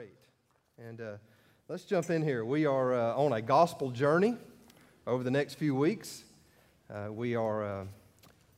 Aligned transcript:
Great. 0.00 0.88
And 0.88 1.00
uh, 1.02 1.16
let's 1.68 1.84
jump 1.84 2.08
in 2.08 2.22
here. 2.22 2.42
We 2.42 2.64
are 2.64 2.94
uh, 2.94 3.16
on 3.16 3.34
a 3.34 3.42
gospel 3.42 3.90
journey 3.90 4.34
over 5.06 5.22
the 5.22 5.30
next 5.30 5.56
few 5.56 5.74
weeks. 5.74 6.24
Uh, 6.88 7.12
we 7.12 7.36
are 7.36 7.62
uh, 7.62 7.84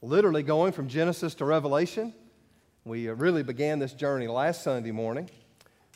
literally 0.03 0.45
going 0.45 0.71
from 0.71 0.87
Genesis 0.87 1.35
to 1.35 1.45
Revelation. 1.45 2.15
We 2.85 3.09
uh, 3.09 3.15
really 3.15 3.43
began 3.43 3.81
this 3.81 3.93
journey 3.93 4.29
last 4.29 4.63
Sunday 4.63 4.93
morning. 4.93 5.29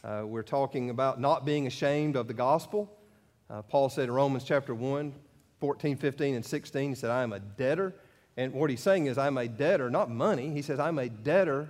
Uh, 0.02 0.24
we're 0.26 0.42
talking 0.42 0.90
about 0.90 1.20
not 1.20 1.44
being 1.44 1.68
ashamed 1.68 2.16
of 2.16 2.26
the 2.26 2.34
gospel. 2.34 2.92
Paul 3.68 3.88
said 3.88 4.08
in 4.08 4.10
Romans 4.10 4.42
chapter 4.42 4.74
1, 4.74 5.14
14, 5.60 5.96
15, 5.96 6.34
and 6.34 6.44
16, 6.44 6.88
he 6.88 6.94
said, 6.96 7.10
I 7.10 7.22
am 7.22 7.32
a 7.32 7.38
debtor. 7.38 7.94
And 8.36 8.52
what 8.52 8.68
he's 8.68 8.82
saying 8.82 9.06
is, 9.06 9.16
I'm 9.16 9.38
a 9.38 9.46
debtor, 9.46 9.90
not 9.90 10.10
money. 10.10 10.50
He 10.50 10.62
says, 10.62 10.80
I'm 10.80 10.98
a 10.98 11.08
debtor 11.08 11.68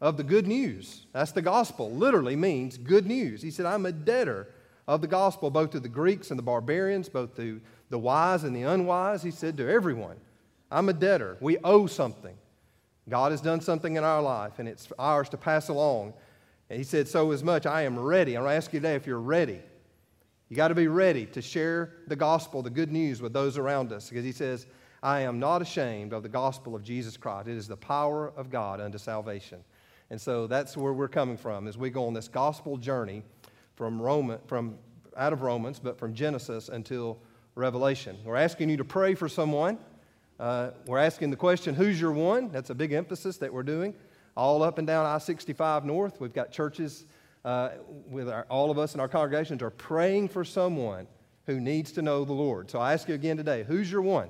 of 0.00 0.16
the 0.16 0.24
good 0.24 0.46
news. 0.46 1.06
That's 1.12 1.32
the 1.32 1.42
gospel, 1.42 1.90
literally 1.90 2.36
means 2.36 2.76
good 2.76 3.06
news. 3.06 3.42
He 3.42 3.50
said, 3.50 3.66
I'm 3.66 3.86
a 3.86 3.92
debtor 3.92 4.48
of 4.86 5.00
the 5.00 5.06
gospel, 5.06 5.50
both 5.50 5.70
to 5.70 5.80
the 5.80 5.88
Greeks 5.88 6.30
and 6.30 6.38
the 6.38 6.42
barbarians, 6.42 7.08
both 7.08 7.34
to 7.36 7.60
the 7.90 7.98
wise 7.98 8.44
and 8.44 8.54
the 8.54 8.62
unwise. 8.62 9.22
He 9.22 9.30
said 9.30 9.56
to 9.56 9.68
everyone, 9.68 10.16
I'm 10.70 10.88
a 10.88 10.92
debtor. 10.92 11.38
We 11.40 11.58
owe 11.58 11.86
something. 11.86 12.36
God 13.08 13.30
has 13.30 13.40
done 13.40 13.60
something 13.60 13.96
in 13.96 14.04
our 14.04 14.20
life, 14.20 14.58
and 14.58 14.68
it's 14.68 14.88
ours 14.98 15.28
to 15.30 15.36
pass 15.36 15.68
along. 15.68 16.12
And 16.68 16.78
he 16.78 16.84
said, 16.84 17.06
So 17.06 17.30
as 17.30 17.44
much, 17.44 17.64
I 17.64 17.82
am 17.82 17.98
ready. 17.98 18.36
I'm 18.36 18.42
going 18.42 18.52
to 18.52 18.56
ask 18.56 18.72
you 18.72 18.80
today 18.80 18.96
if 18.96 19.06
you're 19.06 19.20
ready. 19.20 19.60
You 20.48 20.56
got 20.56 20.68
to 20.68 20.74
be 20.74 20.88
ready 20.88 21.26
to 21.26 21.42
share 21.42 21.92
the 22.06 22.16
gospel, 22.16 22.62
the 22.62 22.70
good 22.70 22.92
news 22.92 23.20
with 23.22 23.32
those 23.32 23.58
around 23.58 23.92
us. 23.92 24.08
Because 24.08 24.24
he 24.24 24.32
says, 24.32 24.66
I 25.02 25.20
am 25.20 25.38
not 25.38 25.62
ashamed 25.62 26.12
of 26.12 26.22
the 26.22 26.28
gospel 26.28 26.74
of 26.74 26.82
Jesus 26.82 27.16
Christ. 27.16 27.48
It 27.48 27.56
is 27.56 27.68
the 27.68 27.76
power 27.76 28.32
of 28.36 28.50
God 28.50 28.80
unto 28.80 28.98
salvation. 28.98 29.62
And 30.10 30.20
so 30.20 30.46
that's 30.46 30.76
where 30.76 30.92
we're 30.92 31.08
coming 31.08 31.36
from 31.36 31.66
as 31.66 31.76
we 31.76 31.90
go 31.90 32.06
on 32.06 32.14
this 32.14 32.28
gospel 32.28 32.76
journey 32.76 33.22
from 33.74 34.00
Roman, 34.00 34.38
from 34.46 34.78
out 35.16 35.32
of 35.32 35.42
Romans, 35.42 35.78
but 35.78 35.98
from 35.98 36.14
Genesis 36.14 36.68
until 36.68 37.18
Revelation. 37.54 38.16
We're 38.24 38.36
asking 38.36 38.70
you 38.70 38.76
to 38.76 38.84
pray 38.84 39.14
for 39.14 39.28
someone. 39.28 39.78
Uh, 40.38 40.70
we're 40.86 40.98
asking 40.98 41.30
the 41.30 41.36
question, 41.36 41.74
who's 41.74 42.00
your 42.00 42.12
one? 42.12 42.50
That's 42.50 42.70
a 42.70 42.74
big 42.74 42.92
emphasis 42.92 43.38
that 43.38 43.52
we're 43.52 43.62
doing. 43.62 43.94
All 44.36 44.62
up 44.62 44.78
and 44.78 44.86
down 44.86 45.06
I 45.06 45.18
65 45.18 45.84
North, 45.86 46.20
we've 46.20 46.34
got 46.34 46.52
churches 46.52 47.06
uh, 47.44 47.70
with 48.10 48.28
our, 48.28 48.44
all 48.50 48.70
of 48.70 48.78
us 48.78 48.94
in 48.94 49.00
our 49.00 49.08
congregations 49.08 49.62
are 49.62 49.70
praying 49.70 50.28
for 50.28 50.44
someone 50.44 51.06
who 51.46 51.60
needs 51.60 51.92
to 51.92 52.02
know 52.02 52.24
the 52.24 52.32
Lord. 52.32 52.70
So 52.70 52.78
I 52.78 52.92
ask 52.92 53.08
you 53.08 53.14
again 53.14 53.36
today, 53.36 53.64
who's 53.64 53.90
your 53.90 54.02
one? 54.02 54.28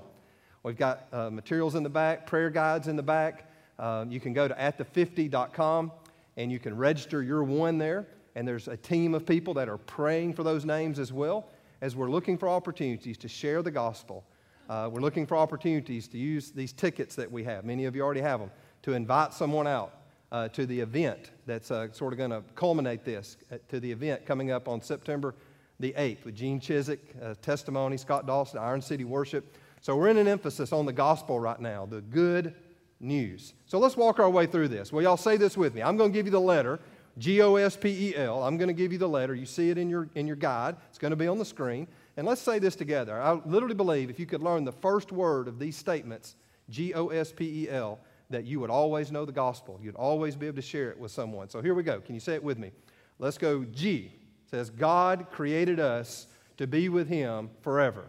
We've 0.62 0.76
got 0.76 1.08
uh, 1.12 1.30
materials 1.30 1.74
in 1.74 1.82
the 1.82 1.88
back, 1.88 2.26
prayer 2.26 2.50
guides 2.50 2.88
in 2.88 2.96
the 2.96 3.02
back. 3.02 3.50
Um, 3.78 4.10
you 4.10 4.20
can 4.20 4.32
go 4.32 4.48
to 4.48 4.54
atthe50.com 4.54 5.92
and 6.36 6.52
you 6.52 6.58
can 6.58 6.76
register 6.76 7.22
your 7.22 7.44
one 7.44 7.78
there. 7.78 8.06
And 8.34 8.46
there's 8.46 8.68
a 8.68 8.76
team 8.76 9.14
of 9.14 9.24
people 9.24 9.54
that 9.54 9.68
are 9.68 9.78
praying 9.78 10.34
for 10.34 10.42
those 10.42 10.64
names 10.64 10.98
as 10.98 11.12
well 11.12 11.48
as 11.80 11.96
we're 11.96 12.10
looking 12.10 12.36
for 12.38 12.48
opportunities 12.48 13.16
to 13.18 13.28
share 13.28 13.62
the 13.62 13.70
gospel. 13.70 14.24
Uh, 14.68 14.90
we're 14.92 15.00
looking 15.00 15.26
for 15.26 15.36
opportunities 15.36 16.08
to 16.08 16.18
use 16.18 16.50
these 16.50 16.72
tickets 16.72 17.14
that 17.14 17.30
we 17.30 17.44
have. 17.44 17.64
Many 17.64 17.84
of 17.84 17.94
you 17.94 18.02
already 18.02 18.20
have 18.20 18.40
them 18.40 18.50
to 18.82 18.94
invite 18.94 19.32
someone 19.32 19.66
out 19.66 20.00
uh, 20.32 20.48
to 20.48 20.66
the 20.66 20.80
event 20.80 21.30
that's 21.46 21.70
uh, 21.70 21.90
sort 21.92 22.12
of 22.12 22.18
going 22.18 22.30
to 22.30 22.42
culminate 22.54 23.04
this 23.04 23.36
uh, 23.52 23.58
to 23.68 23.80
the 23.80 23.90
event 23.90 24.26
coming 24.26 24.50
up 24.50 24.68
on 24.68 24.80
September 24.80 25.34
the 25.78 25.92
8th 25.92 26.24
with 26.24 26.34
Gene 26.34 26.58
Chiswick, 26.58 27.14
uh, 27.22 27.34
testimony, 27.42 27.96
Scott 27.96 28.26
Dawson, 28.26 28.58
Iron 28.58 28.80
City 28.80 29.04
Worship. 29.04 29.56
So 29.82 29.94
we're 29.94 30.08
in 30.08 30.16
an 30.16 30.26
emphasis 30.26 30.72
on 30.72 30.86
the 30.86 30.92
gospel 30.92 31.38
right 31.38 31.60
now, 31.60 31.86
the 31.86 32.00
good 32.00 32.54
news. 33.00 33.54
So 33.66 33.78
let's 33.78 33.96
walk 33.96 34.18
our 34.18 34.30
way 34.30 34.46
through 34.46 34.68
this. 34.68 34.92
Well, 34.92 35.02
y'all 35.02 35.16
say 35.16 35.36
this 35.36 35.56
with 35.56 35.74
me. 35.74 35.82
I'm 35.82 35.96
going 35.96 36.12
to 36.12 36.14
give 36.16 36.26
you 36.26 36.32
the 36.32 36.40
letter, 36.40 36.80
G 37.18 37.42
O 37.42 37.56
S 37.56 37.76
P 37.76 38.10
E 38.10 38.16
L. 38.16 38.42
I'm 38.42 38.56
going 38.56 38.68
to 38.68 38.74
give 38.74 38.92
you 38.92 38.98
the 38.98 39.08
letter. 39.08 39.34
You 39.34 39.46
see 39.46 39.70
it 39.70 39.78
in 39.78 39.88
your, 39.88 40.08
in 40.14 40.26
your 40.26 40.36
guide, 40.36 40.76
it's 40.88 40.98
going 40.98 41.10
to 41.10 41.16
be 41.16 41.28
on 41.28 41.38
the 41.38 41.44
screen. 41.44 41.86
And 42.16 42.26
let's 42.26 42.40
say 42.40 42.58
this 42.58 42.76
together. 42.76 43.20
I 43.20 43.32
literally 43.44 43.74
believe 43.74 44.08
if 44.08 44.18
you 44.18 44.26
could 44.26 44.42
learn 44.42 44.64
the 44.64 44.72
first 44.72 45.12
word 45.12 45.48
of 45.48 45.58
these 45.58 45.76
statements, 45.76 46.36
G 46.70 46.94
O 46.94 47.08
S 47.08 47.32
P 47.32 47.64
E 47.64 47.70
L, 47.70 47.98
that 48.30 48.44
you 48.44 48.60
would 48.60 48.70
always 48.70 49.12
know 49.12 49.24
the 49.24 49.32
gospel. 49.32 49.78
You'd 49.82 49.94
always 49.94 50.34
be 50.34 50.46
able 50.46 50.56
to 50.56 50.62
share 50.62 50.90
it 50.90 50.98
with 50.98 51.10
someone. 51.10 51.48
So 51.48 51.62
here 51.62 51.74
we 51.74 51.82
go. 51.82 52.00
Can 52.00 52.14
you 52.14 52.20
say 52.20 52.34
it 52.34 52.42
with 52.42 52.58
me? 52.58 52.72
Let's 53.18 53.38
go. 53.38 53.64
G 53.64 54.12
it 54.46 54.50
says, 54.50 54.70
God 54.70 55.26
created 55.30 55.80
us 55.80 56.28
to 56.56 56.66
be 56.66 56.88
with 56.88 57.08
Him 57.08 57.50
forever. 57.62 58.04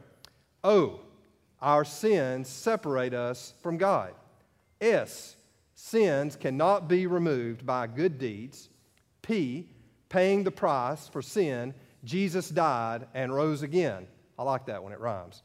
O, 0.64 1.02
our 1.62 1.84
sins 1.84 2.48
separate 2.48 3.14
us 3.14 3.54
from 3.62 3.78
God. 3.78 4.14
S, 4.82 5.36
sins 5.76 6.36
cannot 6.36 6.88
be 6.88 7.08
removed 7.08 7.66
by 7.66 7.88
good 7.88 8.18
deeds. 8.18 8.70
P, 9.22 9.70
paying 10.10 10.44
the 10.44 10.52
price 10.52 11.08
for 11.08 11.22
sin, 11.22 11.74
Jesus 12.04 12.50
died 12.50 13.08
and 13.14 13.34
rose 13.34 13.64
again. 13.64 14.08
I 14.38 14.44
like 14.44 14.66
that 14.68 14.84
when 14.84 14.94
it 14.94 15.00
rhymes. 15.00 15.44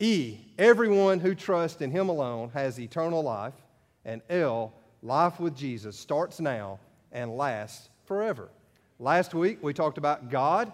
E, 0.00 0.38
everyone 0.58 1.20
who 1.20 1.34
trusts 1.34 1.82
in 1.82 1.90
him 1.90 2.08
alone 2.08 2.50
has 2.54 2.78
eternal 2.80 3.22
life. 3.22 3.54
And 4.04 4.22
L, 4.30 4.72
life 5.02 5.40
with 5.40 5.56
Jesus 5.56 5.98
starts 5.98 6.40
now 6.40 6.78
and 7.12 7.36
lasts 7.36 7.90
forever. 8.04 8.48
Last 8.98 9.34
week 9.34 9.58
we 9.62 9.72
talked 9.72 9.98
about 9.98 10.30
God 10.30 10.72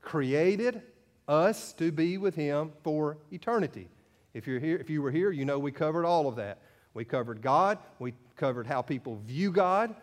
created 0.00 0.82
us 1.26 1.72
to 1.74 1.92
be 1.92 2.16
with 2.16 2.34
him 2.34 2.72
for 2.82 3.18
eternity. 3.30 3.88
If 4.32 4.46
you're 4.46 4.60
here, 4.60 4.76
if 4.76 4.88
you 4.88 5.02
were 5.02 5.10
here, 5.10 5.30
you 5.30 5.44
know 5.44 5.58
we 5.58 5.72
covered 5.72 6.06
all 6.06 6.28
of 6.28 6.36
that. 6.36 6.58
We 6.94 7.04
covered 7.04 7.42
God, 7.42 7.78
we 7.98 8.14
covered 8.36 8.66
how 8.66 8.82
people 8.82 9.20
view 9.26 9.50
God, 9.52 9.94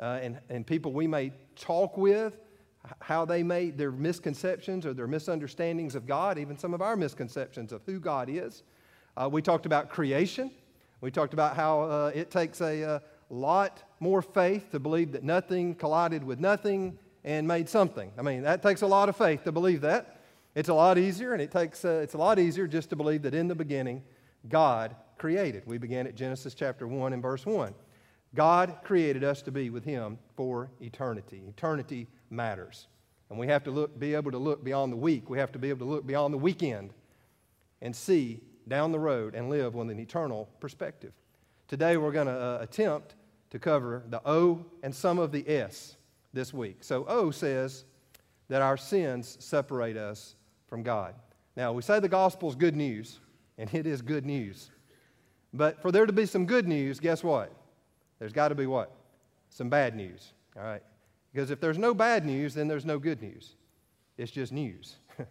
uh, 0.00 0.20
and, 0.22 0.38
and 0.48 0.66
people 0.66 0.92
we 0.92 1.06
may 1.06 1.32
talk 1.56 1.96
with, 1.96 2.38
how 3.00 3.24
they 3.24 3.42
made 3.42 3.76
their 3.76 3.90
misconceptions 3.90 4.86
or 4.86 4.94
their 4.94 5.06
misunderstandings 5.06 5.94
of 5.94 6.06
God, 6.06 6.38
even 6.38 6.56
some 6.56 6.74
of 6.74 6.80
our 6.80 6.96
misconceptions 6.96 7.72
of 7.72 7.82
who 7.86 7.98
God 7.98 8.28
is. 8.28 8.62
Uh, 9.16 9.28
we 9.30 9.42
talked 9.42 9.66
about 9.66 9.90
creation. 9.90 10.50
We 11.00 11.10
talked 11.10 11.34
about 11.34 11.56
how 11.56 11.82
uh, 11.82 12.12
it 12.14 12.30
takes 12.30 12.60
a, 12.60 12.82
a 12.82 12.88
uh, 12.88 12.98
lot 13.30 13.82
more 14.00 14.22
faith 14.22 14.70
to 14.70 14.78
believe 14.78 15.12
that 15.12 15.22
nothing 15.22 15.74
collided 15.74 16.24
with 16.24 16.38
nothing 16.38 16.98
and 17.24 17.46
made 17.46 17.68
something. 17.68 18.10
I 18.16 18.22
mean, 18.22 18.42
that 18.42 18.62
takes 18.62 18.82
a 18.82 18.86
lot 18.86 19.08
of 19.08 19.16
faith 19.16 19.44
to 19.44 19.52
believe 19.52 19.80
that. 19.82 20.20
It's 20.54 20.68
a 20.68 20.74
lot 20.74 20.98
easier, 20.98 21.34
and 21.34 21.42
it 21.42 21.50
takes, 21.50 21.84
uh, 21.84 22.00
it's 22.02 22.14
a 22.14 22.18
lot 22.18 22.38
easier 22.38 22.66
just 22.66 22.90
to 22.90 22.96
believe 22.96 23.22
that 23.22 23.34
in 23.34 23.48
the 23.48 23.54
beginning, 23.54 24.02
God 24.48 24.94
created. 25.18 25.64
We 25.66 25.78
began 25.78 26.06
at 26.06 26.14
Genesis 26.14 26.54
chapter 26.54 26.86
1 26.86 27.12
and 27.12 27.22
verse 27.22 27.44
1. 27.44 27.74
God 28.34 28.76
created 28.84 29.24
us 29.24 29.42
to 29.42 29.50
be 29.50 29.70
with 29.70 29.84
Him 29.84 30.18
for 30.36 30.70
eternity. 30.80 31.42
Eternity 31.48 32.06
matters. 32.30 32.86
And 33.30 33.38
we 33.38 33.46
have 33.48 33.64
to 33.64 33.70
look, 33.70 33.98
be 33.98 34.14
able 34.14 34.30
to 34.30 34.38
look 34.38 34.64
beyond 34.64 34.92
the 34.92 34.96
week. 34.96 35.28
We 35.28 35.38
have 35.38 35.52
to 35.52 35.58
be 35.58 35.70
able 35.70 35.86
to 35.86 35.92
look 35.92 36.06
beyond 36.06 36.32
the 36.32 36.38
weekend 36.38 36.92
and 37.82 37.94
see 37.94 38.40
down 38.68 38.92
the 38.92 38.98
road 38.98 39.34
and 39.34 39.48
live 39.48 39.74
with 39.74 39.90
an 39.90 39.98
eternal 39.98 40.48
perspective. 40.60 41.12
Today 41.66 41.96
we're 41.96 42.12
going 42.12 42.26
to 42.26 42.32
uh, 42.32 42.58
attempt 42.60 43.14
to 43.50 43.58
cover 43.58 44.04
the 44.08 44.20
O 44.26 44.64
and 44.82 44.94
some 44.94 45.18
of 45.18 45.32
the 45.32 45.48
S 45.48 45.96
this 46.32 46.52
week. 46.52 46.84
So 46.84 47.04
O 47.08 47.30
says 47.30 47.84
that 48.48 48.62
our 48.62 48.76
sins 48.76 49.36
separate 49.40 49.96
us 49.96 50.36
from 50.66 50.82
God. 50.82 51.14
Now, 51.56 51.72
we 51.72 51.82
say 51.82 51.98
the 51.98 52.08
gospel 52.08 52.48
is 52.48 52.54
good 52.54 52.76
news, 52.76 53.20
and 53.58 53.72
it 53.74 53.86
is 53.86 54.00
good 54.00 54.24
news. 54.24 54.70
But 55.52 55.82
for 55.82 55.90
there 55.90 56.06
to 56.06 56.12
be 56.12 56.26
some 56.26 56.46
good 56.46 56.68
news, 56.68 57.00
guess 57.00 57.22
what? 57.22 57.52
There's 58.18 58.32
got 58.32 58.48
to 58.48 58.54
be 58.54 58.66
what? 58.66 58.94
Some 59.50 59.68
bad 59.68 59.94
news. 59.94 60.32
All 60.56 60.62
right? 60.62 60.82
Because 61.32 61.50
if 61.50 61.60
there's 61.60 61.78
no 61.78 61.94
bad 61.94 62.24
news, 62.24 62.54
then 62.54 62.68
there's 62.68 62.84
no 62.84 62.98
good 62.98 63.20
news. 63.20 63.54
It's 64.16 64.32
just 64.32 64.52
news. 64.52 64.96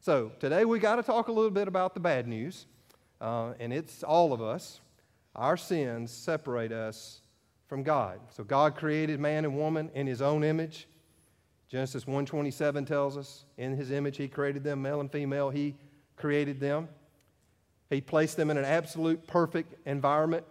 so 0.00 0.32
today 0.40 0.64
we 0.64 0.78
got 0.78 0.96
to 0.96 1.02
talk 1.02 1.28
a 1.28 1.32
little 1.32 1.50
bit 1.50 1.68
about 1.68 1.94
the 1.94 2.00
bad 2.00 2.26
news, 2.26 2.66
uh, 3.20 3.52
and 3.60 3.72
it's 3.72 4.02
all 4.02 4.32
of 4.32 4.40
us. 4.40 4.80
Our 5.36 5.56
sins 5.56 6.10
separate 6.12 6.72
us 6.72 7.20
from 7.66 7.82
God. 7.82 8.20
So 8.30 8.44
God 8.44 8.76
created 8.76 9.18
man 9.20 9.44
and 9.44 9.56
woman 9.56 9.90
in 9.94 10.06
His 10.06 10.22
own 10.22 10.44
image. 10.44 10.86
Genesis 11.68 12.04
1:27 12.04 12.86
tells 12.86 13.16
us, 13.16 13.44
in 13.58 13.76
His 13.76 13.90
image 13.90 14.16
He 14.16 14.28
created 14.28 14.62
them, 14.62 14.80
male 14.80 15.00
and 15.00 15.10
female. 15.10 15.50
He 15.50 15.74
created 16.16 16.60
them. 16.60 16.88
He 17.90 18.00
placed 18.00 18.36
them 18.36 18.50
in 18.50 18.56
an 18.56 18.64
absolute 18.64 19.26
perfect 19.26 19.74
environment, 19.86 20.44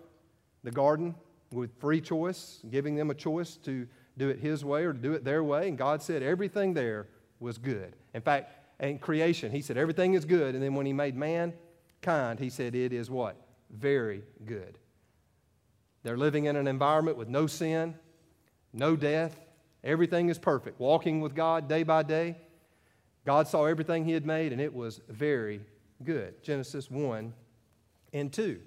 the 0.64 0.72
garden, 0.72 1.16
with 1.52 1.72
free 1.80 2.02
choice, 2.02 2.62
giving 2.70 2.96
them 2.96 3.10
a 3.10 3.14
choice 3.14 3.58
to 3.58 3.88
do 4.18 4.30
it 4.30 4.40
His 4.40 4.64
way 4.64 4.86
or 4.86 4.94
to 4.94 5.00
do 5.00 5.14
it 5.14 5.24
their 5.24 5.44
way. 5.44 5.68
And 5.68 5.78
God 5.78 6.02
said 6.02 6.24
everything 6.24 6.74
there 6.74 7.08
was 7.40 7.58
good. 7.58 7.96
In 8.14 8.22
fact, 8.22 8.54
in 8.80 9.00
creation, 9.00 9.52
He 9.52 9.62
said 9.62 9.78
everything 9.78 10.14
is 10.14 10.26
good. 10.26 10.56
And 10.56 10.64
then 10.64 10.76
when 10.76 10.86
He 10.86 10.94
made 10.94 11.16
mankind, 11.16 12.40
He 12.40 12.50
said 12.50 12.76
it 12.76 12.94
is 12.94 13.10
what? 13.10 13.36
Very 13.72 14.24
good. 14.46 14.78
They're 16.04 16.18
living 16.18 16.46
in 16.46 16.56
an 16.56 16.68
environment 16.68 17.18
with 17.18 17.30
no 17.30 17.48
sin, 17.48 17.96
no 18.74 18.96
death. 18.96 19.40
Everything 19.84 20.30
is 20.30 20.38
perfect. 20.38 20.80
Walking 20.80 21.22
with 21.22 21.36
God 21.36 21.68
day 21.68 21.84
by 21.84 22.04
day. 22.04 22.38
God 23.26 23.48
saw 23.48 23.66
everything 23.66 24.06
He 24.06 24.12
had 24.12 24.26
made, 24.26 24.52
and 24.52 24.62
it 24.62 24.74
was 24.74 25.02
very 25.08 25.62
good. 26.04 26.42
Genesis 26.44 26.90
1 26.90 27.34
and 28.14 28.32
2. 28.32 28.60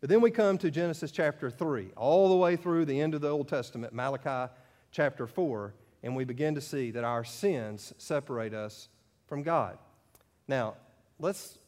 But 0.00 0.10
then 0.10 0.20
we 0.20 0.30
come 0.30 0.58
to 0.58 0.70
Genesis 0.70 1.10
chapter 1.10 1.50
3, 1.50 1.90
all 1.96 2.28
the 2.28 2.36
way 2.36 2.56
through 2.56 2.84
the 2.84 3.00
end 3.00 3.14
of 3.14 3.20
the 3.20 3.30
Old 3.30 3.48
Testament, 3.48 3.92
Malachi 3.92 4.52
chapter 4.92 5.26
4, 5.26 5.74
and 6.02 6.14
we 6.14 6.24
begin 6.24 6.54
to 6.54 6.60
see 6.60 6.92
that 6.92 7.04
our 7.04 7.24
sins 7.24 7.92
separate 7.98 8.54
us 8.54 8.88
from 9.26 9.42
God. 9.42 9.76
Now, 10.46 10.74
let's 11.18 11.58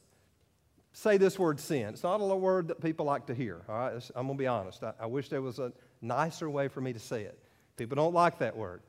say 0.92 1.16
this 1.16 1.38
word 1.38 1.58
sin. 1.58 1.88
It's 1.88 2.02
not 2.02 2.20
a 2.20 2.36
word 2.36 2.68
that 2.68 2.80
people 2.80 3.06
like 3.06 3.26
to 3.26 3.34
hear, 3.34 3.62
all 3.68 3.76
right? 3.76 4.10
I'm 4.14 4.26
going 4.26 4.38
to 4.38 4.42
be 4.42 4.46
honest. 4.46 4.82
I, 4.82 4.92
I, 5.00 5.06
wish 5.06 5.28
there 5.28 5.42
was 5.42 5.58
a 5.58 5.72
nicer 6.00 6.48
way 6.48 6.68
for 6.68 6.80
me 6.80 6.92
to 6.92 6.98
say 6.98 7.22
it. 7.22 7.38
People 7.76 7.96
don't 7.96 8.14
like 8.14 8.38
that 8.38 8.56
word. 8.56 8.82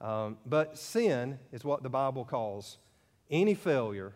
Um, 0.00 0.38
but 0.46 0.76
sin 0.76 1.38
is 1.52 1.64
what 1.64 1.82
the 1.82 1.88
Bible 1.88 2.24
calls 2.24 2.78
any 3.30 3.54
failure 3.54 4.14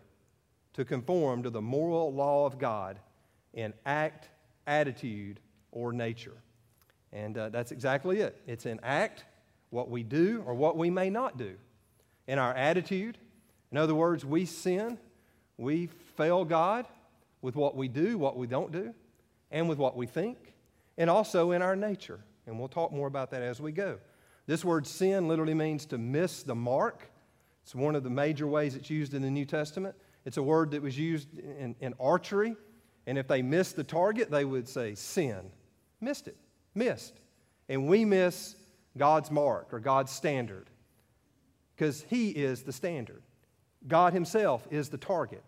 to 0.73 0.85
conform 0.85 1.43
to 1.43 1.49
the 1.49 1.61
moral 1.61 2.13
law 2.13 2.45
of 2.45 2.57
God 2.57 2.99
in 3.53 3.73
act, 3.85 4.29
attitude, 4.67 5.39
or 5.71 5.91
nature. 5.91 6.37
And 7.13 7.37
uh, 7.37 7.49
that's 7.49 7.71
exactly 7.71 8.21
it. 8.21 8.41
It's 8.47 8.65
in 8.65 8.79
act, 8.83 9.25
what 9.69 9.89
we 9.89 10.03
do, 10.03 10.43
or 10.45 10.53
what 10.53 10.77
we 10.77 10.89
may 10.89 11.09
not 11.09 11.37
do. 11.37 11.55
In 12.27 12.39
our 12.39 12.53
attitude, 12.53 13.17
in 13.71 13.77
other 13.77 13.95
words, 13.95 14.23
we 14.23 14.45
sin, 14.45 14.97
we 15.57 15.87
fail 16.15 16.45
God 16.45 16.85
with 17.41 17.55
what 17.55 17.75
we 17.75 17.87
do, 17.87 18.17
what 18.17 18.37
we 18.37 18.47
don't 18.47 18.71
do, 18.71 18.93
and 19.49 19.67
with 19.67 19.77
what 19.77 19.97
we 19.97 20.05
think, 20.05 20.37
and 20.97 21.09
also 21.09 21.51
in 21.51 21.61
our 21.61 21.75
nature. 21.75 22.19
And 22.45 22.57
we'll 22.57 22.69
talk 22.69 22.91
more 22.91 23.07
about 23.07 23.31
that 23.31 23.41
as 23.41 23.59
we 23.59 23.71
go. 23.71 23.97
This 24.47 24.65
word 24.65 24.87
sin 24.87 25.27
literally 25.27 25.53
means 25.53 25.85
to 25.87 25.97
miss 25.97 26.43
the 26.43 26.55
mark. 26.55 27.09
It's 27.63 27.75
one 27.75 27.95
of 27.95 28.03
the 28.03 28.09
major 28.09 28.47
ways 28.47 28.75
it's 28.75 28.89
used 28.89 29.13
in 29.13 29.21
the 29.21 29.29
New 29.29 29.45
Testament. 29.45 29.95
It's 30.25 30.37
a 30.37 30.43
word 30.43 30.71
that 30.71 30.81
was 30.81 30.97
used 30.97 31.37
in, 31.37 31.75
in 31.79 31.93
archery. 31.99 32.55
And 33.07 33.17
if 33.17 33.27
they 33.27 33.41
missed 33.41 33.75
the 33.75 33.83
target, 33.83 34.29
they 34.29 34.45
would 34.45 34.67
say 34.67 34.95
sin. 34.95 35.51
Missed 35.99 36.27
it. 36.27 36.37
Missed. 36.75 37.19
And 37.67 37.87
we 37.87 38.05
miss 38.05 38.55
God's 38.97 39.31
mark 39.31 39.73
or 39.73 39.79
God's 39.79 40.11
standard 40.11 40.69
because 41.75 42.03
He 42.09 42.29
is 42.29 42.63
the 42.63 42.73
standard. 42.73 43.23
God 43.87 44.13
Himself 44.13 44.67
is 44.69 44.89
the 44.89 44.97
target. 44.97 45.43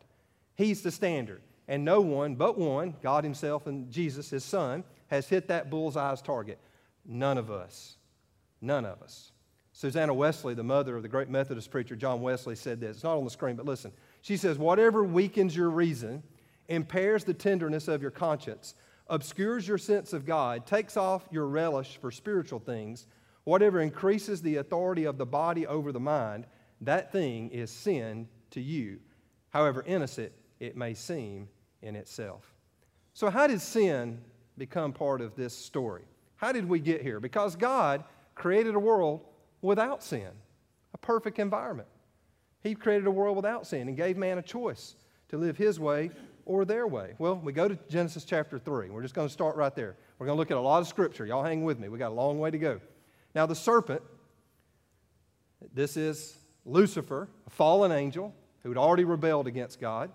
He's 0.55 0.81
the 0.81 0.91
standard. 0.91 1.41
And 1.67 1.85
no 1.85 2.01
one 2.01 2.35
but 2.35 2.57
one, 2.57 2.95
God 3.01 3.23
Himself 3.23 3.67
and 3.67 3.91
Jesus, 3.91 4.29
His 4.29 4.43
Son, 4.43 4.83
has 5.07 5.27
hit 5.27 5.47
that 5.47 5.69
bullseye's 5.69 6.21
target. 6.21 6.59
None 7.05 7.37
of 7.37 7.51
us. 7.51 7.97
None 8.61 8.85
of 8.85 9.01
us. 9.01 9.31
Susanna 9.73 10.13
Wesley, 10.13 10.53
the 10.53 10.63
mother 10.63 10.95
of 10.95 11.03
the 11.03 11.09
great 11.09 11.29
Methodist 11.29 11.71
preacher 11.71 11.95
John 11.95 12.21
Wesley, 12.21 12.55
said 12.55 12.79
this. 12.79 12.97
It's 12.97 13.03
not 13.03 13.17
on 13.17 13.23
the 13.23 13.29
screen, 13.29 13.55
but 13.55 13.65
listen. 13.65 13.91
She 14.23 14.37
says, 14.37 14.57
Whatever 14.57 15.03
weakens 15.03 15.55
your 15.55 15.69
reason, 15.69 16.23
impairs 16.69 17.25
the 17.25 17.33
tenderness 17.33 17.89
of 17.89 18.01
your 18.01 18.09
conscience, 18.09 18.73
obscures 19.07 19.67
your 19.67 19.77
sense 19.77 20.13
of 20.13 20.25
God, 20.25 20.65
takes 20.65 20.95
off 20.95 21.27
your 21.29 21.45
relish 21.45 21.97
for 21.97 22.09
spiritual 22.09 22.59
things, 22.59 23.05
whatever 23.43 23.81
increases 23.81 24.41
the 24.41 24.55
authority 24.55 25.03
of 25.03 25.17
the 25.17 25.25
body 25.25 25.67
over 25.67 25.91
the 25.91 25.99
mind, 25.99 26.45
that 26.79 27.11
thing 27.11 27.49
is 27.49 27.69
sin 27.69 28.29
to 28.51 28.61
you, 28.61 28.99
however 29.49 29.83
innocent 29.85 30.31
it 30.61 30.77
may 30.77 30.93
seem 30.93 31.49
in 31.81 31.97
itself. 31.97 32.55
So, 33.13 33.29
how 33.29 33.45
did 33.45 33.59
sin 33.59 34.21
become 34.57 34.93
part 34.93 35.19
of 35.19 35.35
this 35.35 35.53
story? 35.53 36.03
How 36.37 36.53
did 36.53 36.67
we 36.67 36.79
get 36.79 37.01
here? 37.01 37.19
Because 37.19 37.57
God 37.57 38.05
created 38.35 38.73
a 38.73 38.79
world 38.79 39.25
without 39.61 40.01
sin, 40.01 40.29
a 40.93 40.97
perfect 40.97 41.39
environment. 41.39 41.89
He 42.63 42.75
created 42.75 43.07
a 43.07 43.11
world 43.11 43.35
without 43.35 43.67
sin 43.67 43.87
and 43.89 43.97
gave 43.97 44.17
man 44.17 44.37
a 44.37 44.41
choice 44.41 44.95
to 45.29 45.37
live 45.37 45.57
his 45.57 45.79
way 45.79 46.11
or 46.45 46.65
their 46.65 46.87
way. 46.87 47.13
Well, 47.19 47.35
we 47.35 47.53
go 47.53 47.67
to 47.67 47.77
Genesis 47.89 48.23
chapter 48.23 48.57
3. 48.57 48.89
We're 48.89 49.01
just 49.01 49.13
going 49.13 49.27
to 49.27 49.33
start 49.33 49.55
right 49.55 49.75
there. 49.75 49.95
We're 50.17 50.27
going 50.27 50.37
to 50.37 50.39
look 50.39 50.51
at 50.51 50.57
a 50.57 50.61
lot 50.61 50.81
of 50.81 50.87
scripture. 50.87 51.25
Y'all 51.25 51.43
hang 51.43 51.63
with 51.63 51.79
me. 51.79 51.89
We 51.89 51.97
got 51.97 52.11
a 52.11 52.15
long 52.15 52.39
way 52.39 52.51
to 52.51 52.57
go. 52.57 52.79
Now, 53.35 53.45
the 53.45 53.55
serpent, 53.55 54.01
this 55.73 55.97
is 55.97 56.37
Lucifer, 56.65 57.27
a 57.45 57.49
fallen 57.49 57.91
angel 57.91 58.33
who 58.63 58.69
had 58.69 58.77
already 58.77 59.03
rebelled 59.03 59.47
against 59.47 59.81
God, 59.81 60.11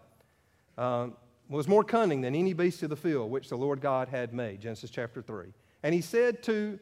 um, 0.78 1.14
was 1.50 1.66
more 1.66 1.84
cunning 1.84 2.20
than 2.20 2.34
any 2.34 2.52
beast 2.52 2.82
of 2.82 2.90
the 2.90 2.96
field 2.96 3.30
which 3.30 3.48
the 3.48 3.56
Lord 3.56 3.80
God 3.80 4.08
had 4.08 4.32
made. 4.32 4.60
Genesis 4.60 4.90
chapter 4.90 5.20
3. 5.20 5.46
And 5.82 5.94
he 5.94 6.00
said 6.00 6.42
to 6.44 6.78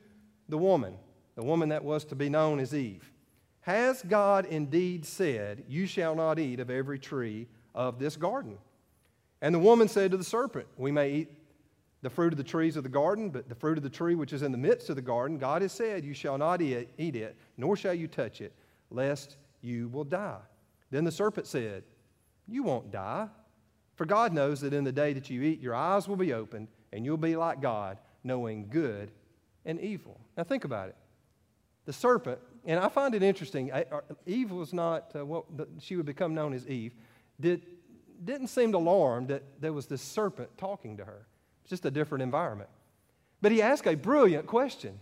the 0.48 0.58
woman, 0.58 0.96
the 1.34 1.44
woman 1.44 1.70
that 1.70 1.84
was 1.84 2.04
to 2.06 2.14
be 2.14 2.28
known 2.28 2.60
as 2.60 2.74
Eve, 2.74 3.10
Has 3.66 4.00
God 4.00 4.46
indeed 4.46 5.04
said, 5.04 5.64
You 5.66 5.86
shall 5.86 6.14
not 6.14 6.38
eat 6.38 6.60
of 6.60 6.70
every 6.70 7.00
tree 7.00 7.48
of 7.74 7.98
this 7.98 8.16
garden? 8.16 8.58
And 9.42 9.52
the 9.52 9.58
woman 9.58 9.88
said 9.88 10.12
to 10.12 10.16
the 10.16 10.22
serpent, 10.22 10.68
We 10.76 10.92
may 10.92 11.10
eat 11.10 11.32
the 12.00 12.08
fruit 12.08 12.32
of 12.32 12.36
the 12.36 12.44
trees 12.44 12.76
of 12.76 12.84
the 12.84 12.88
garden, 12.88 13.28
but 13.28 13.48
the 13.48 13.56
fruit 13.56 13.76
of 13.76 13.82
the 13.82 13.90
tree 13.90 14.14
which 14.14 14.32
is 14.32 14.42
in 14.42 14.52
the 14.52 14.58
midst 14.58 14.88
of 14.88 14.94
the 14.94 15.02
garden, 15.02 15.36
God 15.36 15.62
has 15.62 15.72
said, 15.72 16.04
You 16.04 16.14
shall 16.14 16.38
not 16.38 16.62
eat 16.62 16.86
it, 16.96 17.36
nor 17.56 17.76
shall 17.76 17.92
you 17.92 18.06
touch 18.06 18.40
it, 18.40 18.52
lest 18.90 19.36
you 19.62 19.88
will 19.88 20.04
die. 20.04 20.38
Then 20.92 21.02
the 21.02 21.10
serpent 21.10 21.48
said, 21.48 21.82
You 22.46 22.62
won't 22.62 22.92
die. 22.92 23.26
For 23.96 24.04
God 24.04 24.32
knows 24.32 24.60
that 24.60 24.74
in 24.74 24.84
the 24.84 24.92
day 24.92 25.12
that 25.12 25.28
you 25.28 25.42
eat, 25.42 25.60
your 25.60 25.74
eyes 25.74 26.06
will 26.06 26.14
be 26.14 26.32
opened, 26.32 26.68
and 26.92 27.04
you'll 27.04 27.16
be 27.16 27.34
like 27.34 27.60
God, 27.60 27.98
knowing 28.22 28.68
good 28.68 29.10
and 29.64 29.80
evil. 29.80 30.20
Now 30.36 30.44
think 30.44 30.62
about 30.62 30.88
it. 30.88 30.96
The 31.86 31.92
serpent, 31.92 32.38
and 32.66 32.80
I 32.80 32.88
find 32.88 33.14
it 33.14 33.22
interesting, 33.22 33.72
uh, 33.72 34.00
Eve 34.26 34.50
was 34.50 34.72
not 34.72 35.12
uh, 35.14 35.24
what 35.24 35.44
she 35.80 35.96
would 35.96 36.06
become 36.06 36.34
known 36.34 36.52
as 36.52 36.66
Eve, 36.66 36.94
did, 37.40 37.64
didn't 38.24 38.48
seem 38.48 38.74
alarmed 38.74 39.28
that 39.28 39.42
there 39.60 39.72
was 39.72 39.86
this 39.86 40.02
serpent 40.02 40.50
talking 40.58 40.96
to 40.96 41.04
her. 41.04 41.26
It's 41.62 41.70
just 41.70 41.84
a 41.84 41.90
different 41.90 42.22
environment. 42.22 42.70
But 43.40 43.52
he 43.52 43.62
asked 43.62 43.86
a 43.86 43.94
brilliant 43.94 44.46
question 44.46 44.98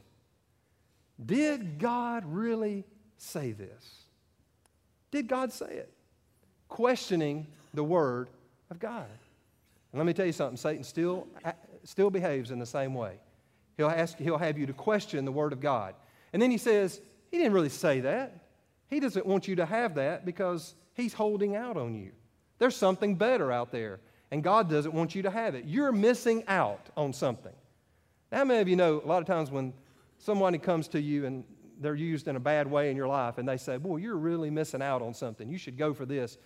Did 1.24 1.78
God 1.78 2.24
really 2.26 2.84
say 3.16 3.52
this? 3.52 4.04
Did 5.10 5.28
God 5.28 5.52
say 5.52 5.70
it? 5.70 5.92
Questioning 6.68 7.46
the 7.72 7.84
word 7.84 8.28
of 8.70 8.78
God. 8.78 9.08
And 9.92 9.98
let 9.98 10.06
me 10.06 10.12
tell 10.12 10.26
you 10.26 10.32
something 10.32 10.56
Satan 10.56 10.82
still, 10.82 11.26
still 11.84 12.10
behaves 12.10 12.50
in 12.50 12.58
the 12.58 12.66
same 12.66 12.94
way. 12.94 13.14
He'll, 13.76 13.88
ask, 13.88 14.18
he'll 14.18 14.38
have 14.38 14.58
you 14.58 14.66
to 14.66 14.72
question 14.72 15.24
the 15.24 15.32
Word 15.32 15.52
of 15.52 15.60
God. 15.60 15.94
And 16.32 16.42
then 16.42 16.50
he 16.50 16.58
says, 16.58 17.00
He 17.30 17.38
didn't 17.38 17.52
really 17.52 17.68
say 17.68 18.00
that. 18.00 18.44
He 18.88 19.00
doesn't 19.00 19.26
want 19.26 19.48
you 19.48 19.56
to 19.56 19.66
have 19.66 19.94
that 19.96 20.24
because 20.24 20.74
He's 20.94 21.12
holding 21.12 21.56
out 21.56 21.76
on 21.76 21.94
you. 21.94 22.12
There's 22.58 22.76
something 22.76 23.16
better 23.16 23.50
out 23.50 23.72
there, 23.72 24.00
and 24.30 24.42
God 24.42 24.70
doesn't 24.70 24.94
want 24.94 25.14
you 25.14 25.22
to 25.22 25.30
have 25.30 25.54
it. 25.54 25.64
You're 25.64 25.92
missing 25.92 26.44
out 26.46 26.88
on 26.96 27.12
something. 27.12 27.52
How 28.32 28.44
many 28.44 28.60
of 28.60 28.68
you 28.68 28.76
know 28.76 29.00
a 29.04 29.06
lot 29.06 29.20
of 29.20 29.26
times 29.26 29.50
when 29.50 29.72
somebody 30.18 30.58
comes 30.58 30.88
to 30.88 31.00
you 31.00 31.26
and 31.26 31.44
they're 31.80 31.94
used 31.94 32.28
in 32.28 32.36
a 32.36 32.40
bad 32.40 32.70
way 32.70 32.90
in 32.90 32.96
your 32.96 33.08
life 33.08 33.38
and 33.38 33.48
they 33.48 33.56
say, 33.56 33.76
Boy, 33.76 33.96
you're 33.96 34.16
really 34.16 34.50
missing 34.50 34.82
out 34.82 35.02
on 35.02 35.14
something. 35.14 35.48
You 35.48 35.58
should 35.58 35.76
go 35.76 35.92
for 35.92 36.06
this. 36.06 36.38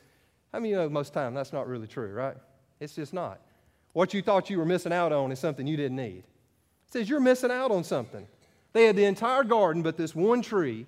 How 0.53 0.59
many 0.59 0.73
of 0.73 0.79
you 0.79 0.85
know 0.85 0.89
most 0.89 1.13
time 1.13 1.35
that's 1.35 1.53
not 1.53 1.69
really 1.69 1.87
true, 1.87 2.13
right? 2.13 2.37
It's 2.81 2.95
just 2.95 3.13
not. 3.13 3.41
What 3.93 4.15
you 4.15 4.23
thought 4.23 4.51
you 4.51 4.59
were 4.59 4.65
missing 4.65 4.93
out 4.93 5.13
on 5.13 5.33
is 5.33 5.39
something 5.39 5.67
you 5.67 5.77
didn't 5.77 5.97
need. 5.97 6.19
It 6.19 6.93
says 6.93 7.09
you're 7.09 7.21
missing 7.21 7.51
out 7.51 7.71
on 7.71 7.85
something. 7.85 8.27
They 8.79 8.85
had 8.85 8.95
the 8.95 9.07
entire 9.07 9.43
garden 9.43 9.83
but 9.83 9.97
this 9.97 10.15
one 10.15 10.41
tree, 10.41 10.87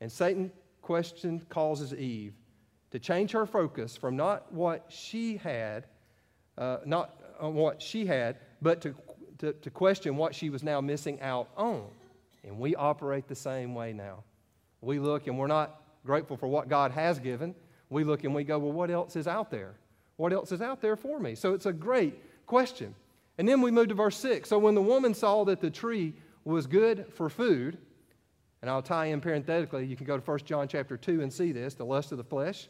and 0.00 0.12
Satan 0.12 0.52
questioned, 0.82 1.48
causes 1.48 1.92
Eve 1.92 2.32
to 2.92 3.00
change 3.00 3.32
her 3.32 3.44
focus 3.44 3.96
from 3.96 4.14
not 4.16 4.52
what 4.52 4.84
she 4.88 5.38
had, 5.38 5.86
uh, 6.56 6.76
not 6.84 7.20
on 7.40 7.54
what 7.54 7.82
she 7.82 8.06
had, 8.06 8.36
but 8.62 8.80
to, 8.82 8.94
to, 9.38 9.52
to 9.52 9.68
question 9.68 10.16
what 10.16 10.32
she 10.32 10.48
was 10.48 10.62
now 10.62 10.80
missing 10.80 11.20
out 11.22 11.48
on. 11.56 11.88
And 12.44 12.56
we 12.60 12.76
operate 12.76 13.26
the 13.26 13.34
same 13.34 13.74
way 13.74 13.92
now. 13.92 14.22
We 14.80 15.00
look 15.00 15.26
and 15.26 15.36
we're 15.36 15.48
not 15.48 15.82
grateful 16.06 16.36
for 16.36 16.46
what 16.46 16.68
God 16.68 16.92
has 16.92 17.18
given 17.18 17.56
we 17.90 18.04
look 18.04 18.22
and 18.22 18.32
we 18.32 18.44
go, 18.44 18.60
well, 18.60 18.70
what 18.70 18.92
else 18.92 19.16
is 19.16 19.26
out 19.26 19.50
there? 19.50 19.74
What 20.18 20.32
else 20.32 20.52
is 20.52 20.62
out 20.62 20.80
there 20.80 20.94
for 20.94 21.18
me? 21.18 21.34
So 21.34 21.52
it's 21.52 21.66
a 21.66 21.72
great 21.72 22.46
question. 22.46 22.94
And 23.38 23.48
then 23.48 23.60
we 23.60 23.72
move 23.72 23.88
to 23.88 23.94
verse 23.94 24.16
6. 24.18 24.48
So 24.48 24.56
when 24.56 24.76
the 24.76 24.82
woman 24.82 25.14
saw 25.14 25.44
that 25.46 25.60
the 25.60 25.70
tree 25.70 26.14
was 26.44 26.66
good 26.66 27.06
for 27.14 27.28
food, 27.28 27.78
and 28.60 28.70
I'll 28.70 28.82
tie 28.82 29.06
in 29.06 29.20
parenthetically, 29.20 29.86
you 29.86 29.96
can 29.96 30.06
go 30.06 30.18
to 30.18 30.22
1 30.22 30.38
John 30.40 30.68
chapter 30.68 30.96
2 30.96 31.22
and 31.22 31.32
see 31.32 31.52
this, 31.52 31.74
the 31.74 31.84
lust 31.84 32.12
of 32.12 32.18
the 32.18 32.24
flesh, 32.24 32.68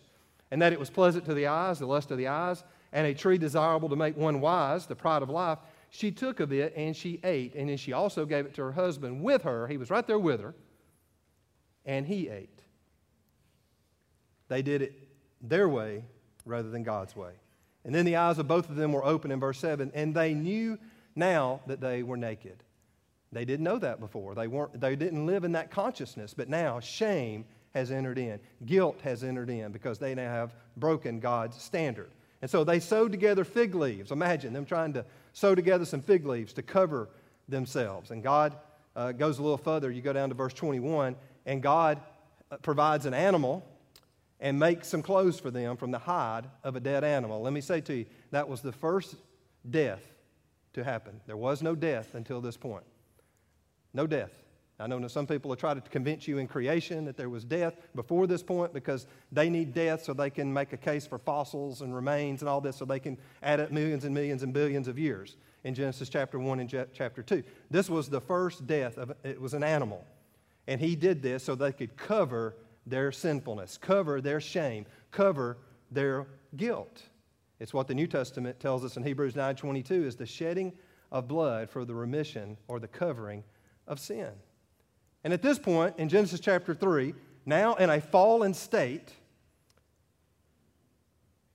and 0.50 0.60
that 0.62 0.72
it 0.72 0.78
was 0.78 0.90
pleasant 0.90 1.24
to 1.26 1.34
the 1.34 1.46
eyes, 1.46 1.78
the 1.78 1.86
lust 1.86 2.10
of 2.10 2.18
the 2.18 2.28
eyes, 2.28 2.64
and 2.92 3.06
a 3.06 3.14
tree 3.14 3.38
desirable 3.38 3.88
to 3.88 3.96
make 3.96 4.16
one 4.16 4.40
wise, 4.40 4.86
the 4.86 4.94
pride 4.94 5.22
of 5.22 5.30
life, 5.30 5.58
she 5.90 6.10
took 6.10 6.40
of 6.40 6.52
it 6.52 6.72
and 6.76 6.96
she 6.96 7.20
ate, 7.22 7.54
and 7.54 7.68
then 7.68 7.76
she 7.76 7.92
also 7.92 8.26
gave 8.26 8.46
it 8.46 8.54
to 8.54 8.62
her 8.62 8.72
husband 8.72 9.22
with 9.22 9.42
her. 9.42 9.68
He 9.68 9.76
was 9.76 9.90
right 9.90 10.04
there 10.04 10.18
with 10.18 10.40
her, 10.40 10.54
and 11.84 12.04
he 12.04 12.28
ate. 12.28 12.60
They 14.48 14.62
did 14.62 14.82
it 14.82 15.08
their 15.40 15.68
way 15.68 16.04
rather 16.44 16.68
than 16.68 16.82
God's 16.82 17.14
way. 17.14 17.32
And 17.84 17.94
then 17.94 18.04
the 18.04 18.16
eyes 18.16 18.38
of 18.38 18.48
both 18.48 18.68
of 18.70 18.76
them 18.76 18.92
were 18.92 19.04
open 19.04 19.30
in 19.30 19.38
verse 19.38 19.58
7, 19.58 19.92
and 19.94 20.14
they 20.14 20.34
knew 20.34 20.78
now 21.14 21.60
that 21.68 21.80
they 21.80 22.02
were 22.02 22.16
naked. 22.16 22.62
They 23.34 23.44
didn't 23.44 23.64
know 23.64 23.78
that 23.78 24.00
before. 24.00 24.34
They, 24.34 24.46
weren't, 24.46 24.80
they 24.80 24.96
didn't 24.96 25.26
live 25.26 25.44
in 25.44 25.52
that 25.52 25.70
consciousness, 25.70 26.32
but 26.34 26.48
now 26.48 26.80
shame 26.80 27.44
has 27.74 27.90
entered 27.90 28.18
in. 28.18 28.38
Guilt 28.64 29.00
has 29.02 29.24
entered 29.24 29.50
in 29.50 29.72
because 29.72 29.98
they 29.98 30.14
now 30.14 30.30
have 30.30 30.54
broken 30.76 31.20
God's 31.20 31.60
standard. 31.60 32.10
And 32.40 32.50
so 32.50 32.62
they 32.62 32.78
sewed 32.78 33.10
together 33.10 33.44
fig 33.44 33.74
leaves. 33.74 34.12
Imagine 34.12 34.52
them 34.52 34.64
trying 34.64 34.92
to 34.94 35.04
sew 35.32 35.54
together 35.54 35.84
some 35.84 36.00
fig 36.00 36.26
leaves 36.26 36.52
to 36.54 36.62
cover 36.62 37.08
themselves. 37.48 38.10
And 38.10 38.22
God 38.22 38.54
uh, 38.94 39.12
goes 39.12 39.38
a 39.38 39.42
little 39.42 39.58
further. 39.58 39.90
You 39.90 40.02
go 40.02 40.12
down 40.12 40.28
to 40.28 40.34
verse 40.34 40.54
21, 40.54 41.16
and 41.46 41.62
God 41.62 42.00
uh, 42.50 42.56
provides 42.58 43.06
an 43.06 43.14
animal 43.14 43.66
and 44.40 44.58
makes 44.58 44.88
some 44.88 45.02
clothes 45.02 45.40
for 45.40 45.50
them 45.50 45.76
from 45.76 45.90
the 45.90 45.98
hide 45.98 46.44
of 46.62 46.76
a 46.76 46.80
dead 46.80 47.02
animal. 47.02 47.40
Let 47.40 47.52
me 47.52 47.60
say 47.60 47.80
to 47.82 47.94
you, 47.94 48.06
that 48.30 48.48
was 48.48 48.60
the 48.60 48.72
first 48.72 49.16
death 49.68 50.02
to 50.74 50.84
happen. 50.84 51.20
There 51.26 51.36
was 51.36 51.62
no 51.62 51.74
death 51.74 52.14
until 52.14 52.40
this 52.40 52.56
point. 52.56 52.84
No 53.94 54.06
death. 54.06 54.44
I 54.80 54.88
know 54.88 55.06
some 55.06 55.26
people 55.26 55.50
will 55.50 55.56
try 55.56 55.72
to 55.72 55.80
convince 55.80 56.26
you 56.26 56.38
in 56.38 56.48
creation 56.48 57.04
that 57.04 57.16
there 57.16 57.30
was 57.30 57.44
death 57.44 57.76
before 57.94 58.26
this 58.26 58.42
point 58.42 58.72
because 58.72 59.06
they 59.30 59.48
need 59.48 59.72
death 59.72 60.02
so 60.02 60.12
they 60.12 60.30
can 60.30 60.52
make 60.52 60.72
a 60.72 60.76
case 60.76 61.06
for 61.06 61.16
fossils 61.16 61.80
and 61.80 61.94
remains 61.94 62.42
and 62.42 62.48
all 62.48 62.60
this 62.60 62.76
so 62.76 62.84
they 62.84 62.98
can 62.98 63.16
add 63.42 63.60
up 63.60 63.70
millions 63.70 64.04
and 64.04 64.12
millions 64.12 64.42
and 64.42 64.52
billions 64.52 64.88
of 64.88 64.98
years 64.98 65.36
in 65.62 65.74
Genesis 65.74 66.08
chapter 66.08 66.40
1 66.40 66.58
and 66.58 66.86
chapter 66.92 67.22
2. 67.22 67.44
This 67.70 67.88
was 67.88 68.10
the 68.10 68.20
first 68.20 68.66
death 68.66 68.98
of 68.98 69.12
it 69.22 69.40
was 69.40 69.54
an 69.54 69.62
animal. 69.62 70.04
And 70.66 70.80
he 70.80 70.96
did 70.96 71.22
this 71.22 71.44
so 71.44 71.54
they 71.54 71.72
could 71.72 71.96
cover 71.96 72.56
their 72.84 73.12
sinfulness, 73.12 73.78
cover 73.78 74.20
their 74.20 74.40
shame, 74.40 74.86
cover 75.12 75.56
their 75.92 76.26
guilt. 76.56 77.02
It's 77.60 77.72
what 77.72 77.86
the 77.86 77.94
New 77.94 78.08
Testament 78.08 78.58
tells 78.58 78.84
us 78.84 78.96
in 78.96 79.04
Hebrews 79.04 79.34
9:22 79.34 80.04
is 80.04 80.16
the 80.16 80.26
shedding 80.26 80.72
of 81.12 81.28
blood 81.28 81.70
for 81.70 81.84
the 81.84 81.94
remission 81.94 82.56
or 82.66 82.80
the 82.80 82.88
covering 82.88 83.44
of 83.86 84.00
sin. 84.00 84.30
And 85.22 85.32
at 85.32 85.42
this 85.42 85.58
point 85.58 85.94
in 85.98 86.08
Genesis 86.08 86.40
chapter 86.40 86.74
3, 86.74 87.14
now 87.46 87.74
in 87.74 87.90
a 87.90 88.00
fallen 88.00 88.54
state, 88.54 89.12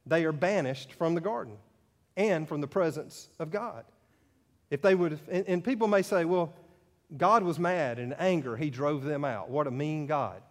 they 0.05 0.25
are 0.25 0.31
banished 0.31 0.93
from 0.93 1.13
the 1.13 1.21
garden 1.21 1.57
and 2.17 2.48
from 2.48 2.62
the 2.62 2.67
presence 2.67 3.29
of 3.39 3.51
God. 3.51 3.86
If 4.69 4.81
they 4.81 4.95
would, 4.95 5.19
and, 5.29 5.48
and 5.48 5.63
people 5.63 5.88
may 5.88 6.01
say, 6.01 6.25
well, 6.25 6.53
God 7.15 7.43
was 7.43 7.57
mad 7.57 7.98
and 7.98 8.13
in 8.13 8.19
anger, 8.19 8.55
he 8.55 8.69
drove 8.69 9.03
them 9.03 9.25
out. 9.25 9.50
What 9.50 9.67
a 9.67 9.71
mean 9.71 10.05
God 10.05 10.41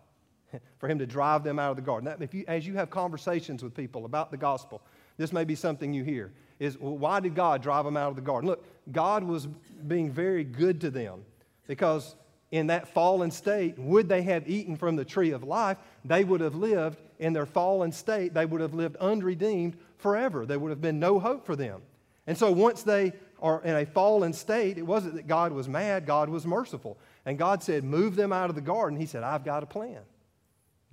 for 0.78 0.88
him 0.88 0.98
to 0.98 1.06
drive 1.06 1.44
them 1.44 1.58
out 1.58 1.70
of 1.70 1.76
the 1.76 1.82
garden. 1.82 2.06
That, 2.06 2.22
if 2.22 2.34
you, 2.34 2.44
as 2.48 2.66
you 2.66 2.74
have 2.74 2.90
conversations 2.90 3.62
with 3.62 3.74
people 3.74 4.04
about 4.04 4.30
the 4.30 4.36
gospel, 4.36 4.82
this 5.16 5.32
may 5.32 5.44
be 5.44 5.54
something 5.54 5.92
you 5.92 6.04
hear 6.04 6.32
is 6.58 6.78
well, 6.78 6.96
why 6.96 7.20
did 7.20 7.34
God 7.34 7.62
drive 7.62 7.84
them 7.84 7.96
out 7.96 8.10
of 8.10 8.16
the 8.16 8.22
garden? 8.22 8.48
Look, 8.48 8.64
God 8.90 9.22
was 9.22 9.46
being 9.86 10.10
very 10.10 10.42
good 10.42 10.80
to 10.80 10.90
them 10.90 11.24
because 11.68 12.16
in 12.50 12.66
that 12.68 12.88
fallen 12.88 13.30
state, 13.30 13.78
would 13.78 14.08
they 14.08 14.22
have 14.22 14.48
eaten 14.48 14.74
from 14.74 14.96
the 14.96 15.04
tree 15.04 15.30
of 15.30 15.44
life, 15.44 15.76
they 16.04 16.24
would 16.24 16.40
have 16.40 16.56
lived 16.56 16.98
in 17.20 17.32
their 17.32 17.46
fallen 17.46 17.92
state. 17.92 18.34
They 18.34 18.46
would 18.46 18.60
have 18.60 18.74
lived 18.74 18.96
unredeemed 18.96 19.76
forever. 19.98 20.46
There 20.46 20.58
would 20.58 20.70
have 20.70 20.80
been 20.80 20.98
no 20.98 21.20
hope 21.20 21.44
for 21.44 21.54
them. 21.54 21.82
And 22.26 22.36
so 22.36 22.50
once 22.50 22.82
they 22.82 23.12
are 23.40 23.62
in 23.62 23.76
a 23.76 23.86
fallen 23.86 24.32
state, 24.32 24.78
it 24.78 24.82
wasn't 24.82 25.14
that 25.14 25.26
God 25.26 25.52
was 25.52 25.68
mad, 25.68 26.06
God 26.06 26.28
was 26.28 26.46
merciful. 26.46 26.98
And 27.24 27.38
God 27.38 27.62
said, 27.62 27.84
Move 27.84 28.16
them 28.16 28.32
out 28.32 28.50
of 28.50 28.56
the 28.56 28.62
garden. 28.62 28.98
He 28.98 29.06
said, 29.06 29.22
I've 29.22 29.44
got 29.44 29.62
a 29.62 29.66
plan. 29.66 30.00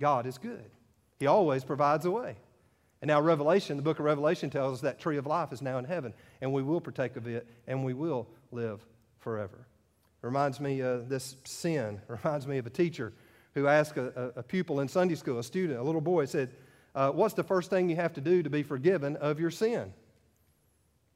God 0.00 0.26
is 0.26 0.38
good, 0.38 0.70
He 1.18 1.26
always 1.26 1.64
provides 1.64 2.04
a 2.04 2.10
way. 2.10 2.36
And 3.02 3.08
now, 3.08 3.20
Revelation, 3.20 3.76
the 3.76 3.82
book 3.82 3.98
of 3.98 4.06
Revelation 4.06 4.48
tells 4.48 4.74
us 4.74 4.80
that 4.80 4.98
tree 4.98 5.18
of 5.18 5.26
life 5.26 5.52
is 5.52 5.60
now 5.60 5.78
in 5.78 5.84
heaven, 5.84 6.14
and 6.40 6.52
we 6.52 6.62
will 6.62 6.80
partake 6.80 7.16
of 7.16 7.26
it, 7.26 7.46
and 7.66 7.84
we 7.84 7.92
will 7.92 8.26
live 8.50 8.80
forever. 9.18 9.66
Reminds 10.22 10.60
me 10.60 10.80
of 10.80 11.08
this 11.08 11.36
sin, 11.44 12.00
reminds 12.08 12.46
me 12.46 12.58
of 12.58 12.66
a 12.66 12.70
teacher 12.70 13.12
who 13.54 13.66
asked 13.66 13.96
a, 13.96 14.32
a, 14.36 14.42
pupil 14.42 14.80
in 14.80 14.88
Sunday 14.88 15.14
school, 15.14 15.38
a 15.38 15.42
student, 15.42 15.78
a 15.78 15.82
little 15.82 16.00
boy, 16.00 16.26
said, 16.26 16.50
uh, 16.94 17.10
What's 17.10 17.34
the 17.34 17.42
first 17.42 17.70
thing 17.70 17.88
you 17.88 17.96
have 17.96 18.12
to 18.14 18.20
do 18.20 18.42
to 18.42 18.50
be 18.50 18.62
forgiven 18.62 19.16
of 19.16 19.40
your 19.40 19.50
sin? 19.50 19.92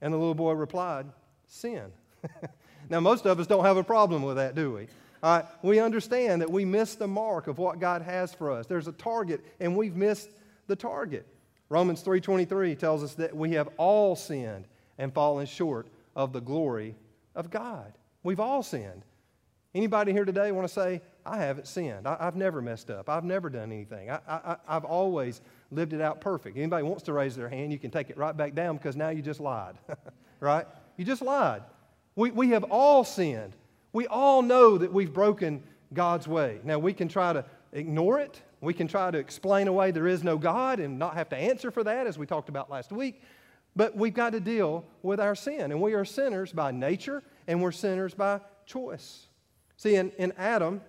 And 0.00 0.14
the 0.14 0.18
little 0.18 0.34
boy 0.34 0.52
replied, 0.52 1.06
Sin. 1.46 1.92
now, 2.90 3.00
most 3.00 3.26
of 3.26 3.38
us 3.40 3.46
don't 3.46 3.64
have 3.64 3.76
a 3.76 3.84
problem 3.84 4.22
with 4.22 4.36
that, 4.36 4.54
do 4.54 4.72
we? 4.72 4.88
We 5.62 5.80
understand 5.80 6.40
that 6.40 6.50
we 6.50 6.64
miss 6.64 6.94
the 6.94 7.06
mark 7.06 7.46
of 7.46 7.58
what 7.58 7.78
God 7.78 8.02
has 8.02 8.32
for 8.32 8.50
us. 8.50 8.66
There's 8.66 8.88
a 8.88 8.92
target, 8.92 9.44
and 9.58 9.76
we've 9.76 9.96
missed 9.96 10.30
the 10.66 10.76
target. 10.76 11.26
Romans 11.68 12.02
3:23 12.02 12.74
tells 12.74 13.02
us 13.02 13.14
that 13.14 13.36
we 13.36 13.52
have 13.52 13.68
all 13.76 14.16
sinned 14.16 14.66
and 14.98 15.12
fallen 15.12 15.46
short 15.46 15.88
of 16.16 16.32
the 16.32 16.40
glory 16.40 16.96
of 17.34 17.50
God. 17.50 17.92
We've 18.22 18.40
all 18.40 18.62
sinned. 18.62 19.04
Anybody 19.74 20.12
here 20.12 20.24
today 20.24 20.50
want 20.52 20.66
to 20.66 20.72
say, 20.72 21.00
I 21.24 21.38
haven't 21.38 21.66
sinned. 21.66 22.06
I, 22.06 22.16
have 22.24 22.36
never 22.36 22.60
messed 22.60 22.90
up. 22.90 23.08
I've 23.08 23.24
never 23.24 23.48
done 23.48 23.70
anything. 23.70 24.10
I, 24.10 24.18
I, 24.26 24.56
I've 24.66 24.84
always 24.84 25.40
lived 25.70 25.92
it 25.92 26.00
out 26.00 26.20
perfect. 26.20 26.56
Anybody 26.56 26.82
wants 26.82 27.04
to 27.04 27.12
raise 27.12 27.36
their 27.36 27.48
hand, 27.48 27.72
you 27.72 27.78
can 27.78 27.90
take 27.90 28.10
it 28.10 28.16
right 28.16 28.36
back 28.36 28.54
down 28.54 28.76
because 28.76 28.96
now 28.96 29.10
you 29.10 29.22
just 29.22 29.38
lied. 29.40 29.76
right? 30.40 30.66
You 30.96 31.04
just 31.04 31.22
lied. 31.22 31.62
We, 32.16 32.30
we 32.30 32.48
have 32.50 32.64
all 32.64 33.04
sinned. 33.04 33.54
We 33.92 34.06
all 34.06 34.42
know 34.42 34.78
that 34.78 34.92
we've 34.92 35.12
broken 35.12 35.62
God's 35.92 36.26
way. 36.26 36.60
Now, 36.64 36.78
we 36.78 36.92
can 36.92 37.08
try 37.08 37.32
to 37.32 37.44
ignore 37.72 38.18
it. 38.18 38.42
We 38.60 38.74
can 38.74 38.88
try 38.88 39.10
to 39.10 39.18
explain 39.18 39.68
away 39.68 39.90
there 39.90 40.06
is 40.06 40.22
no 40.22 40.36
God 40.36 40.80
and 40.80 40.98
not 40.98 41.14
have 41.14 41.28
to 41.30 41.36
answer 41.36 41.70
for 41.70 41.84
that, 41.84 42.06
as 42.06 42.18
we 42.18 42.26
talked 42.26 42.48
about 42.48 42.70
last 42.70 42.92
week. 42.92 43.22
But 43.76 43.96
we've 43.96 44.14
got 44.14 44.32
to 44.32 44.40
deal 44.40 44.84
with 45.02 45.20
our 45.20 45.34
sin. 45.34 45.72
And 45.72 45.80
we 45.80 45.94
are 45.94 46.04
sinners 46.04 46.52
by 46.52 46.72
nature, 46.72 47.22
and 47.46 47.62
we're 47.62 47.72
sinners 47.72 48.14
by 48.14 48.40
choice. 48.66 49.26
See, 49.76 49.96
in, 49.96 50.10
in 50.18 50.32
Adam, 50.36 50.80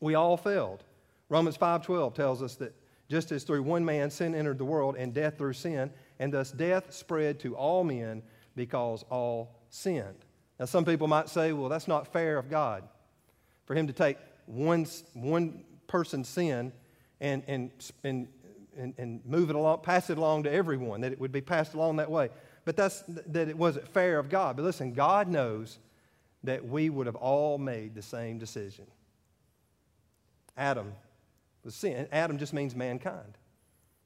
we 0.00 0.14
all 0.14 0.36
failed. 0.36 0.84
Romans 1.28 1.56
5.12 1.56 2.14
tells 2.14 2.42
us 2.42 2.56
that 2.56 2.74
just 3.08 3.32
as 3.32 3.44
through 3.44 3.62
one 3.62 3.84
man 3.84 4.10
sin 4.10 4.34
entered 4.34 4.58
the 4.58 4.64
world, 4.64 4.96
and 4.96 5.14
death 5.14 5.38
through 5.38 5.54
sin, 5.54 5.90
and 6.18 6.32
thus 6.32 6.50
death 6.50 6.92
spread 6.92 7.40
to 7.40 7.56
all 7.56 7.84
men 7.84 8.22
because 8.54 9.04
all 9.10 9.56
sinned. 9.70 10.24
Now, 10.58 10.66
some 10.66 10.84
people 10.84 11.06
might 11.06 11.28
say, 11.28 11.52
well, 11.52 11.68
that's 11.68 11.88
not 11.88 12.12
fair 12.12 12.36
of 12.38 12.50
God 12.50 12.84
for 13.66 13.74
him 13.74 13.86
to 13.86 13.92
take 13.92 14.18
one, 14.46 14.86
one 15.12 15.62
person's 15.86 16.28
sin 16.28 16.72
and, 17.20 17.42
and, 17.46 17.70
and, 18.02 18.28
and, 18.96 19.20
move 19.24 19.50
it 19.50 19.56
along, 19.56 19.80
pass 19.82 20.08
it 20.10 20.18
along 20.18 20.44
to 20.44 20.52
everyone, 20.52 21.02
that 21.02 21.12
it 21.12 21.20
would 21.20 21.32
be 21.32 21.40
passed 21.40 21.74
along 21.74 21.96
that 21.96 22.10
way. 22.10 22.30
But 22.68 22.76
that's, 22.76 23.02
that 23.08 23.48
it 23.48 23.56
wasn't 23.56 23.88
fair 23.88 24.18
of 24.18 24.28
God. 24.28 24.56
But 24.56 24.62
listen, 24.62 24.92
God 24.92 25.26
knows 25.26 25.78
that 26.44 26.62
we 26.62 26.90
would 26.90 27.06
have 27.06 27.16
all 27.16 27.56
made 27.56 27.94
the 27.94 28.02
same 28.02 28.36
decision. 28.36 28.84
Adam 30.54 30.92
was 31.64 31.74
sin. 31.74 32.06
Adam 32.12 32.36
just 32.36 32.52
means 32.52 32.76
mankind. 32.76 33.38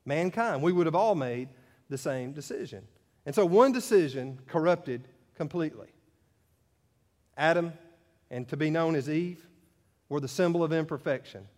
Mankind. 0.05 0.63
We 0.63 0.71
would 0.71 0.87
have 0.87 0.95
all 0.95 1.17
made 1.17 1.49
the 1.89 1.99
same 1.99 2.31
decision. 2.31 2.87
And 3.27 3.35
so 3.35 3.45
one 3.45 3.73
decision 3.73 4.39
corrupted 4.47 5.09
completely. 5.35 5.89
Adam 7.37 7.73
and 8.31 8.47
to 8.47 8.57
be 8.57 8.71
known 8.71 8.95
as 8.95 9.11
Eve 9.11 9.45
were 10.09 10.21
the 10.21 10.29
symbol 10.29 10.63
of 10.63 10.73
imperfection. 10.73 11.49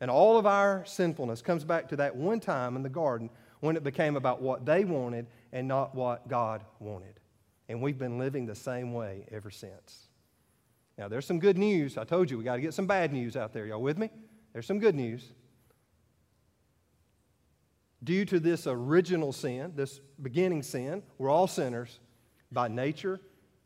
And 0.00 0.12
all 0.12 0.38
of 0.38 0.46
our 0.46 0.84
sinfulness 0.86 1.42
comes 1.42 1.64
back 1.64 1.88
to 1.88 1.96
that 1.96 2.14
one 2.14 2.38
time 2.38 2.76
in 2.76 2.84
the 2.84 2.88
garden 2.88 3.30
when 3.58 3.76
it 3.76 3.82
became 3.82 4.14
about 4.14 4.40
what 4.40 4.64
they 4.64 4.84
wanted 4.84 5.26
and 5.52 5.68
not 5.68 5.94
what 5.94 6.28
God 6.28 6.62
wanted. 6.80 7.20
And 7.68 7.82
we've 7.82 7.98
been 7.98 8.18
living 8.18 8.46
the 8.46 8.54
same 8.54 8.92
way 8.92 9.26
ever 9.30 9.50
since. 9.50 10.08
Now, 10.98 11.08
there's 11.08 11.26
some 11.26 11.38
good 11.38 11.58
news. 11.58 11.98
I 11.98 12.04
told 12.04 12.30
you 12.30 12.38
we 12.38 12.44
got 12.44 12.56
to 12.56 12.62
get 12.62 12.74
some 12.74 12.86
bad 12.86 13.12
news 13.12 13.36
out 13.36 13.52
there. 13.52 13.66
Y'all 13.66 13.82
with 13.82 13.98
me? 13.98 14.10
There's 14.52 14.66
some 14.66 14.78
good 14.78 14.94
news. 14.94 15.32
Due 18.02 18.24
to 18.24 18.40
this 18.40 18.66
original 18.66 19.32
sin, 19.32 19.72
this 19.74 20.00
beginning 20.22 20.62
sin, 20.62 21.02
we're 21.18 21.28
all 21.28 21.46
sinners 21.46 21.98
by 22.52 22.68
nature 22.68 23.20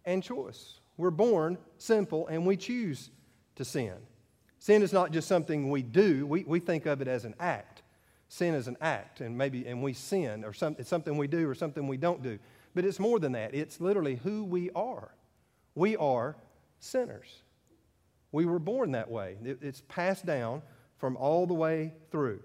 and 0.04 0.22
choice. 0.22 0.80
We're 0.96 1.10
born 1.10 1.58
sinful 1.78 2.26
and 2.28 2.46
we 2.46 2.56
choose 2.56 3.10
to 3.56 3.64
sin. 3.64 3.94
Sin 4.58 4.82
is 4.82 4.92
not 4.92 5.12
just 5.12 5.28
something 5.28 5.70
we 5.70 5.82
do, 5.82 6.26
we, 6.26 6.44
we 6.44 6.60
think 6.60 6.87
of 6.87 7.00
it 7.00 7.08
as 7.08 7.25
an 7.25 7.34
act. 7.40 7.69
Sin 8.32 8.54
is 8.54 8.68
an 8.68 8.76
act, 8.80 9.20
and 9.20 9.37
maybe 9.37 9.66
and 9.66 9.82
we 9.82 9.92
sin, 9.92 10.44
or 10.44 10.52
some, 10.52 10.76
it's 10.78 10.88
something 10.88 11.16
we 11.16 11.26
do 11.26 11.50
or 11.50 11.54
something 11.56 11.88
we 11.88 11.96
don't 11.96 12.22
do. 12.22 12.38
But 12.76 12.84
it's 12.84 13.00
more 13.00 13.18
than 13.18 13.32
that. 13.32 13.56
It's 13.56 13.80
literally 13.80 14.14
who 14.14 14.44
we 14.44 14.70
are. 14.70 15.12
We 15.75 15.96
are 15.96 16.37
sinners. 16.78 17.42
We 18.30 18.46
were 18.46 18.60
born 18.60 18.92
that 18.92 19.10
way. 19.10 19.37
It, 19.44 19.58
it's 19.62 19.82
passed 19.88 20.25
down 20.25 20.62
from 20.99 21.16
all 21.16 21.44
the 21.44 21.54
way 21.54 21.92
through 22.12 22.40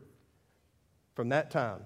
from 1.13 1.29
that 1.29 1.51
time. 1.51 1.81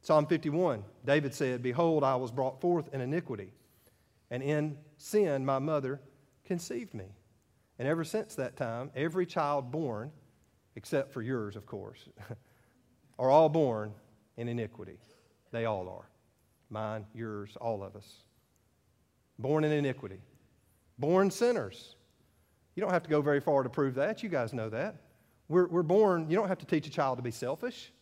Psalm 0.00 0.24
51, 0.24 0.82
David 1.04 1.34
said, 1.34 1.62
Behold, 1.62 2.02
I 2.02 2.16
was 2.16 2.30
brought 2.30 2.62
forth 2.62 2.88
in 2.94 3.02
iniquity, 3.02 3.52
and 4.30 4.42
in 4.42 4.78
sin 4.96 5.44
my 5.44 5.58
mother 5.58 6.00
conceived 6.46 6.94
me. 6.94 7.08
And 7.78 7.86
ever 7.86 8.04
since 8.04 8.36
that 8.36 8.56
time, 8.56 8.90
every 8.96 9.26
child 9.26 9.70
born, 9.70 10.12
except 10.76 11.12
for 11.12 11.20
yours, 11.20 11.56
of 11.56 11.66
course, 11.66 12.08
are 13.18 13.30
all 13.30 13.48
born 13.48 13.92
in 14.36 14.48
iniquity. 14.48 14.98
They 15.52 15.64
all 15.64 15.88
are. 15.88 16.08
Mine, 16.70 17.06
yours, 17.14 17.56
all 17.60 17.82
of 17.82 17.96
us. 17.96 18.22
Born 19.38 19.64
in 19.64 19.72
iniquity. 19.72 20.20
Born 20.98 21.30
sinners. 21.30 21.96
You 22.74 22.82
don't 22.82 22.92
have 22.92 23.02
to 23.04 23.10
go 23.10 23.22
very 23.22 23.40
far 23.40 23.62
to 23.62 23.68
prove 23.68 23.94
that. 23.94 24.22
You 24.22 24.28
guys 24.28 24.52
know 24.52 24.68
that. 24.70 24.96
We're, 25.48 25.66
we're 25.66 25.82
born, 25.82 26.28
you 26.28 26.36
don't 26.36 26.48
have 26.48 26.58
to 26.58 26.66
teach 26.66 26.86
a 26.86 26.90
child 26.90 27.18
to 27.18 27.22
be 27.22 27.30
selfish. 27.30 27.92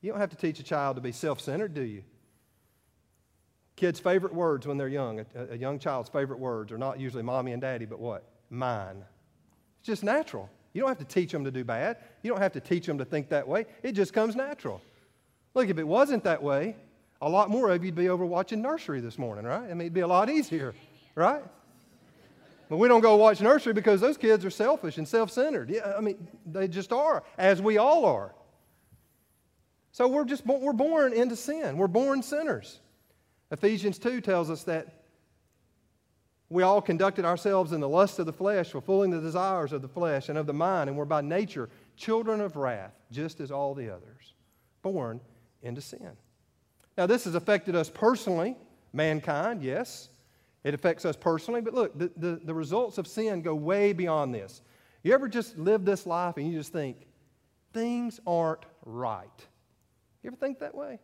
You 0.00 0.10
don't 0.10 0.20
have 0.20 0.30
to 0.30 0.36
teach 0.36 0.58
a 0.60 0.62
child 0.62 0.96
to 0.96 1.02
be 1.02 1.12
self 1.12 1.40
centered, 1.40 1.74
do 1.74 1.82
you? 1.82 2.02
Kids' 3.76 4.00
favorite 4.00 4.34
words 4.34 4.66
when 4.66 4.78
they're 4.78 4.88
young, 4.88 5.20
a, 5.20 5.26
a, 5.50 5.56
young 5.56 5.78
child's 5.78 6.08
favorite 6.08 6.38
words 6.38 6.72
are 6.72 6.78
not 6.78 6.98
usually 6.98 7.22
mommy 7.22 7.52
and 7.52 7.60
daddy, 7.60 7.84
but 7.84 7.98
what? 7.98 8.24
Mine. 8.48 9.04
It's 9.80 9.86
just 9.86 10.02
natural. 10.02 10.50
You 10.76 10.82
don't 10.82 10.90
have 10.90 10.98
to 10.98 11.06
teach 11.06 11.32
them 11.32 11.42
to 11.42 11.50
do 11.50 11.64
bad. 11.64 11.96
You 12.22 12.30
don't 12.30 12.42
have 12.42 12.52
to 12.52 12.60
teach 12.60 12.84
them 12.84 12.98
to 12.98 13.04
think 13.06 13.30
that 13.30 13.48
way. 13.48 13.64
It 13.82 13.92
just 13.92 14.12
comes 14.12 14.36
natural. 14.36 14.82
Look, 15.54 15.70
if 15.70 15.78
it 15.78 15.88
wasn't 15.88 16.22
that 16.24 16.42
way, 16.42 16.76
a 17.22 17.28
lot 17.30 17.48
more 17.48 17.70
of 17.70 17.82
you'd 17.82 17.94
be 17.94 18.10
over 18.10 18.26
watching 18.26 18.60
nursery 18.60 19.00
this 19.00 19.16
morning, 19.16 19.46
right? 19.46 19.62
I 19.62 19.68
mean, 19.68 19.80
it'd 19.80 19.94
be 19.94 20.00
a 20.00 20.06
lot 20.06 20.28
easier, 20.28 20.74
right? 21.14 21.42
But 22.68 22.76
we 22.76 22.88
don't 22.88 23.00
go 23.00 23.16
watch 23.16 23.40
nursery 23.40 23.72
because 23.72 24.02
those 24.02 24.18
kids 24.18 24.44
are 24.44 24.50
selfish 24.50 24.98
and 24.98 25.08
self 25.08 25.30
centered. 25.30 25.70
Yeah, 25.70 25.94
I 25.96 26.02
mean, 26.02 26.28
they 26.44 26.68
just 26.68 26.92
are, 26.92 27.24
as 27.38 27.62
we 27.62 27.78
all 27.78 28.04
are. 28.04 28.34
So 29.92 30.06
we're 30.06 30.26
just 30.26 30.44
we're 30.44 30.74
born 30.74 31.14
into 31.14 31.36
sin. 31.36 31.78
We're 31.78 31.86
born 31.86 32.22
sinners. 32.22 32.80
Ephesians 33.50 33.98
2 33.98 34.20
tells 34.20 34.50
us 34.50 34.64
that 34.64 34.95
we 36.48 36.62
all 36.62 36.80
conducted 36.80 37.24
ourselves 37.24 37.72
in 37.72 37.80
the 37.80 37.88
lust 37.88 38.18
of 38.18 38.26
the 38.26 38.32
flesh, 38.32 38.70
fulfilling 38.70 39.10
the 39.10 39.20
desires 39.20 39.72
of 39.72 39.82
the 39.82 39.88
flesh 39.88 40.28
and 40.28 40.38
of 40.38 40.46
the 40.46 40.52
mind, 40.52 40.88
and 40.88 40.96
we're 40.96 41.04
by 41.04 41.20
nature 41.20 41.68
children 41.96 42.40
of 42.40 42.56
wrath, 42.56 42.94
just 43.10 43.40
as 43.40 43.50
all 43.50 43.74
the 43.74 43.90
others, 43.90 44.34
born 44.82 45.20
into 45.62 45.80
sin. 45.80 46.12
Now, 46.96 47.06
this 47.06 47.24
has 47.24 47.34
affected 47.34 47.74
us 47.74 47.90
personally, 47.90 48.56
mankind, 48.92 49.62
yes. 49.62 50.08
It 50.62 50.74
affects 50.74 51.04
us 51.04 51.16
personally, 51.16 51.60
but 51.60 51.74
look, 51.74 51.98
the, 51.98 52.10
the, 52.16 52.40
the 52.42 52.54
results 52.54 52.98
of 52.98 53.06
sin 53.06 53.42
go 53.42 53.54
way 53.54 53.92
beyond 53.92 54.34
this. 54.34 54.62
You 55.02 55.14
ever 55.14 55.28
just 55.28 55.56
live 55.58 55.84
this 55.84 56.06
life 56.06 56.36
and 56.36 56.50
you 56.50 56.58
just 56.58 56.72
think, 56.72 57.06
things 57.72 58.18
aren't 58.26 58.64
right? 58.84 59.46
You 60.22 60.28
ever 60.28 60.36
think 60.36 60.58
that 60.60 60.74
way? 60.74 60.98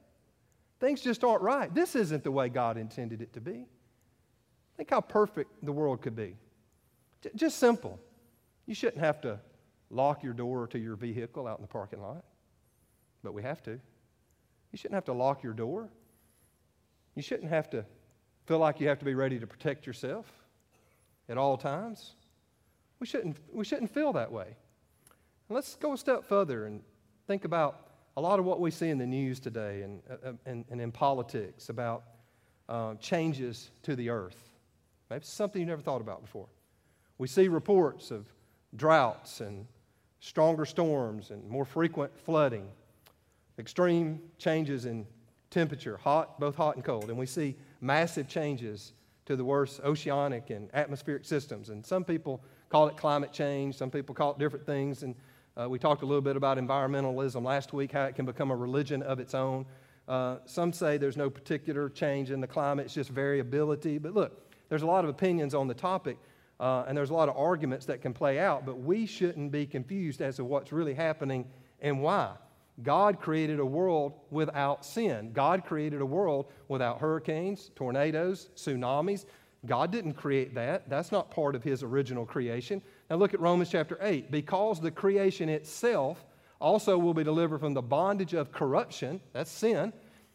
Things 0.80 1.00
just 1.00 1.22
aren't 1.22 1.42
right. 1.42 1.72
This 1.72 1.94
isn't 1.94 2.24
the 2.24 2.32
way 2.32 2.48
God 2.48 2.76
intended 2.76 3.22
it 3.22 3.32
to 3.34 3.40
be. 3.40 3.66
Think 4.82 4.90
how 4.90 5.00
perfect 5.00 5.64
the 5.64 5.70
world 5.70 6.02
could 6.02 6.16
be. 6.16 6.34
J- 7.20 7.30
just 7.36 7.60
simple. 7.60 8.00
You 8.66 8.74
shouldn't 8.74 8.98
have 8.98 9.20
to 9.20 9.38
lock 9.90 10.24
your 10.24 10.32
door 10.32 10.66
to 10.66 10.76
your 10.76 10.96
vehicle 10.96 11.46
out 11.46 11.60
in 11.60 11.62
the 11.62 11.68
parking 11.68 12.02
lot, 12.02 12.24
but 13.22 13.32
we 13.32 13.44
have 13.44 13.62
to. 13.62 13.70
You 13.70 14.76
shouldn't 14.76 14.96
have 14.96 15.04
to 15.04 15.12
lock 15.12 15.44
your 15.44 15.52
door. 15.52 15.88
You 17.14 17.22
shouldn't 17.22 17.48
have 17.48 17.70
to 17.70 17.84
feel 18.46 18.58
like 18.58 18.80
you 18.80 18.88
have 18.88 18.98
to 18.98 19.04
be 19.04 19.14
ready 19.14 19.38
to 19.38 19.46
protect 19.46 19.86
yourself 19.86 20.26
at 21.28 21.38
all 21.38 21.56
times. 21.56 22.16
We 22.98 23.06
shouldn't, 23.06 23.36
we 23.52 23.64
shouldn't 23.64 23.94
feel 23.94 24.12
that 24.14 24.32
way. 24.32 24.46
And 25.48 25.54
let's 25.54 25.76
go 25.76 25.92
a 25.92 25.96
step 25.96 26.24
further 26.24 26.66
and 26.66 26.82
think 27.28 27.44
about 27.44 27.86
a 28.16 28.20
lot 28.20 28.40
of 28.40 28.44
what 28.44 28.58
we 28.58 28.72
see 28.72 28.88
in 28.88 28.98
the 28.98 29.06
news 29.06 29.38
today 29.38 29.82
and, 29.82 30.02
uh, 30.10 30.32
and, 30.44 30.64
and 30.70 30.80
in 30.80 30.90
politics 30.90 31.68
about 31.68 32.02
uh, 32.68 32.94
changes 32.96 33.70
to 33.84 33.94
the 33.94 34.10
earth. 34.10 34.48
Maybe 35.12 35.26
something 35.26 35.60
you 35.60 35.66
never 35.66 35.82
thought 35.82 36.00
about 36.00 36.22
before. 36.22 36.46
We 37.18 37.28
see 37.28 37.46
reports 37.48 38.10
of 38.10 38.24
droughts 38.74 39.42
and 39.42 39.66
stronger 40.20 40.64
storms 40.64 41.28
and 41.28 41.46
more 41.50 41.66
frequent 41.66 42.18
flooding, 42.18 42.66
extreme 43.58 44.22
changes 44.38 44.86
in 44.86 45.06
temperature, 45.50 45.98
hot, 45.98 46.40
both 46.40 46.56
hot 46.56 46.76
and 46.76 46.84
cold. 46.84 47.10
And 47.10 47.18
we 47.18 47.26
see 47.26 47.56
massive 47.82 48.26
changes 48.26 48.94
to 49.26 49.36
the 49.36 49.44
worst 49.44 49.82
oceanic 49.84 50.48
and 50.48 50.70
atmospheric 50.72 51.26
systems. 51.26 51.68
And 51.68 51.84
some 51.84 52.04
people 52.04 52.42
call 52.70 52.88
it 52.88 52.96
climate 52.96 53.34
change, 53.34 53.76
some 53.76 53.90
people 53.90 54.14
call 54.14 54.30
it 54.30 54.38
different 54.38 54.64
things. 54.64 55.02
And 55.02 55.14
uh, 55.60 55.68
we 55.68 55.78
talked 55.78 56.00
a 56.00 56.06
little 56.06 56.22
bit 56.22 56.36
about 56.36 56.56
environmentalism 56.56 57.44
last 57.44 57.74
week, 57.74 57.92
how 57.92 58.06
it 58.06 58.14
can 58.14 58.24
become 58.24 58.50
a 58.50 58.56
religion 58.56 59.02
of 59.02 59.20
its 59.20 59.34
own. 59.34 59.66
Uh, 60.08 60.38
some 60.46 60.72
say 60.72 60.96
there's 60.96 61.18
no 61.18 61.28
particular 61.28 61.90
change 61.90 62.30
in 62.30 62.40
the 62.40 62.46
climate, 62.46 62.86
it's 62.86 62.94
just 62.94 63.10
variability. 63.10 63.98
But 63.98 64.14
look, 64.14 64.51
there's 64.72 64.80
a 64.80 64.86
lot 64.86 65.04
of 65.04 65.10
opinions 65.10 65.54
on 65.54 65.68
the 65.68 65.74
topic, 65.74 66.16
uh, 66.58 66.84
and 66.88 66.96
there's 66.96 67.10
a 67.10 67.12
lot 67.12 67.28
of 67.28 67.36
arguments 67.36 67.84
that 67.84 68.00
can 68.00 68.14
play 68.14 68.38
out, 68.38 68.64
but 68.64 68.80
we 68.80 69.04
shouldn't 69.04 69.52
be 69.52 69.66
confused 69.66 70.22
as 70.22 70.36
to 70.36 70.44
what's 70.46 70.72
really 70.72 70.94
happening 70.94 71.44
and 71.82 72.00
why. 72.00 72.32
God 72.82 73.20
created 73.20 73.60
a 73.60 73.66
world 73.66 74.14
without 74.30 74.82
sin. 74.82 75.30
God 75.34 75.66
created 75.66 76.00
a 76.00 76.06
world 76.06 76.46
without 76.68 77.00
hurricanes, 77.00 77.70
tornadoes, 77.76 78.48
tsunamis. 78.56 79.26
God 79.66 79.92
didn't 79.92 80.14
create 80.14 80.54
that. 80.54 80.88
That's 80.88 81.12
not 81.12 81.30
part 81.30 81.54
of 81.54 81.62
His 81.62 81.82
original 81.82 82.24
creation. 82.24 82.80
Now 83.10 83.16
look 83.16 83.34
at 83.34 83.40
Romans 83.40 83.68
chapter 83.68 83.98
8. 84.00 84.30
Because 84.30 84.80
the 84.80 84.90
creation 84.90 85.50
itself 85.50 86.24
also 86.62 86.96
will 86.96 87.12
be 87.12 87.24
delivered 87.24 87.60
from 87.60 87.74
the 87.74 87.82
bondage 87.82 88.32
of 88.32 88.52
corruption, 88.52 89.20
that's 89.34 89.50
sin, 89.50 89.92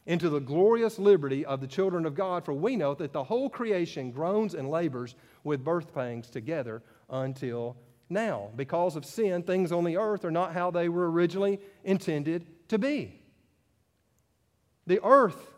into 0.07 0.29
the 0.29 0.39
glorious 0.39 0.97
liberty 0.97 1.45
of 1.45 1.59
the 1.59 1.67
children 1.67 2.05
of 2.05 2.15
God, 2.15 2.45
for 2.45 2.53
we 2.53 2.77
know 2.77 2.95
that 2.95 3.11
the 3.11 3.25
whole 3.25 3.49
creation 3.49 4.09
groans 4.09 4.55
and 4.55 4.69
labors 4.69 5.15
with 5.43 5.65
birth 5.65 5.93
pangs 5.93 6.29
together 6.29 6.81
until 7.09 7.75
now. 8.09 8.49
Because 8.55 8.95
of 8.95 9.05
sin, 9.05 9.43
things 9.43 9.73
on 9.73 9.83
the 9.83 9.97
earth 9.97 10.23
are 10.23 10.31
not 10.31 10.53
how 10.53 10.71
they 10.71 10.87
were 10.87 11.11
originally 11.11 11.59
intended 11.83 12.47
to 12.69 12.79
be. 12.79 13.21
The 14.87 15.03
earth 15.03 15.51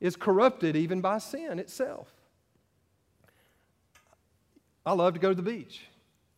is 0.00 0.14
corrupted 0.14 0.76
even 0.76 1.00
by 1.00 1.18
sin 1.18 1.58
itself. 1.58 2.08
I 4.86 4.92
love 4.92 5.14
to 5.14 5.20
go 5.20 5.30
to 5.30 5.34
the 5.34 5.42
beach. 5.42 5.82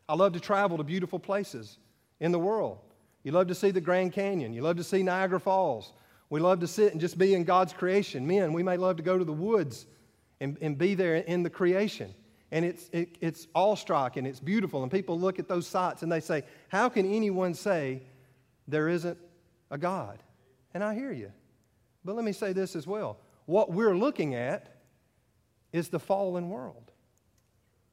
I 0.09 0.15
love 0.15 0.33
to 0.33 0.41
travel 0.41 0.79
to 0.79 0.83
beautiful 0.83 1.19
places 1.19 1.77
in 2.21 2.33
the 2.33 2.39
world. 2.39 2.79
You 3.23 3.33
love 3.33 3.49
to 3.49 3.55
see 3.55 3.71
the 3.71 3.83
Grand 3.83 4.15
Canyon. 4.15 4.55
You 4.55 4.63
love 4.63 4.79
to 4.79 4.85
see 4.85 5.03
Niagara 5.03 5.39
Falls. 5.39 5.93
We 6.31 6.39
love 6.39 6.61
to 6.61 6.69
sit 6.69 6.93
and 6.93 7.01
just 7.01 7.19
be 7.19 7.35
in 7.35 7.45
God's 7.45 7.73
creation. 7.73 8.27
Men, 8.27 8.53
we 8.53 8.63
may 8.63 8.77
love 8.77 8.97
to 8.97 9.03
go 9.03 9.19
to 9.19 9.25
the 9.25 9.33
woods 9.33 9.87
and, 10.41 10.57
and 10.63 10.79
be 10.79 10.95
there 10.95 11.17
in 11.17 11.43
the 11.43 11.51
creation. 11.51 12.15
And 12.53 12.65
it's, 12.65 12.89
it, 12.93 13.19
it's 13.21 13.47
awe-striking, 13.55 14.21
and 14.21 14.27
it's 14.27 14.41
beautiful. 14.41 14.83
And 14.83 14.91
people 14.91 15.19
look 15.19 15.39
at 15.39 15.49
those 15.49 15.67
sights 15.67 16.03
and 16.03 16.11
they 16.11 16.21
say, 16.21 16.45
How 16.69 16.89
can 16.89 17.13
anyone 17.13 17.55
say 17.55 18.03
there 18.67 18.89
isn't 18.89 19.19
a 19.71 19.79
God? 19.79 20.23
And 20.73 20.83
I 20.83 20.95
hear 20.95 21.13
you. 21.13 21.33
But 22.05 22.15
let 22.15 22.25
me 22.25 22.33
say 22.33 22.53
this 22.53 22.75
as 22.75 22.87
well. 22.87 23.19
What 23.47 23.73
we're 23.73 23.97
looking 23.97 24.35
at 24.35 24.81
is 25.73 25.89
the 25.89 25.99
fallen 25.99 26.49
world. 26.49 26.91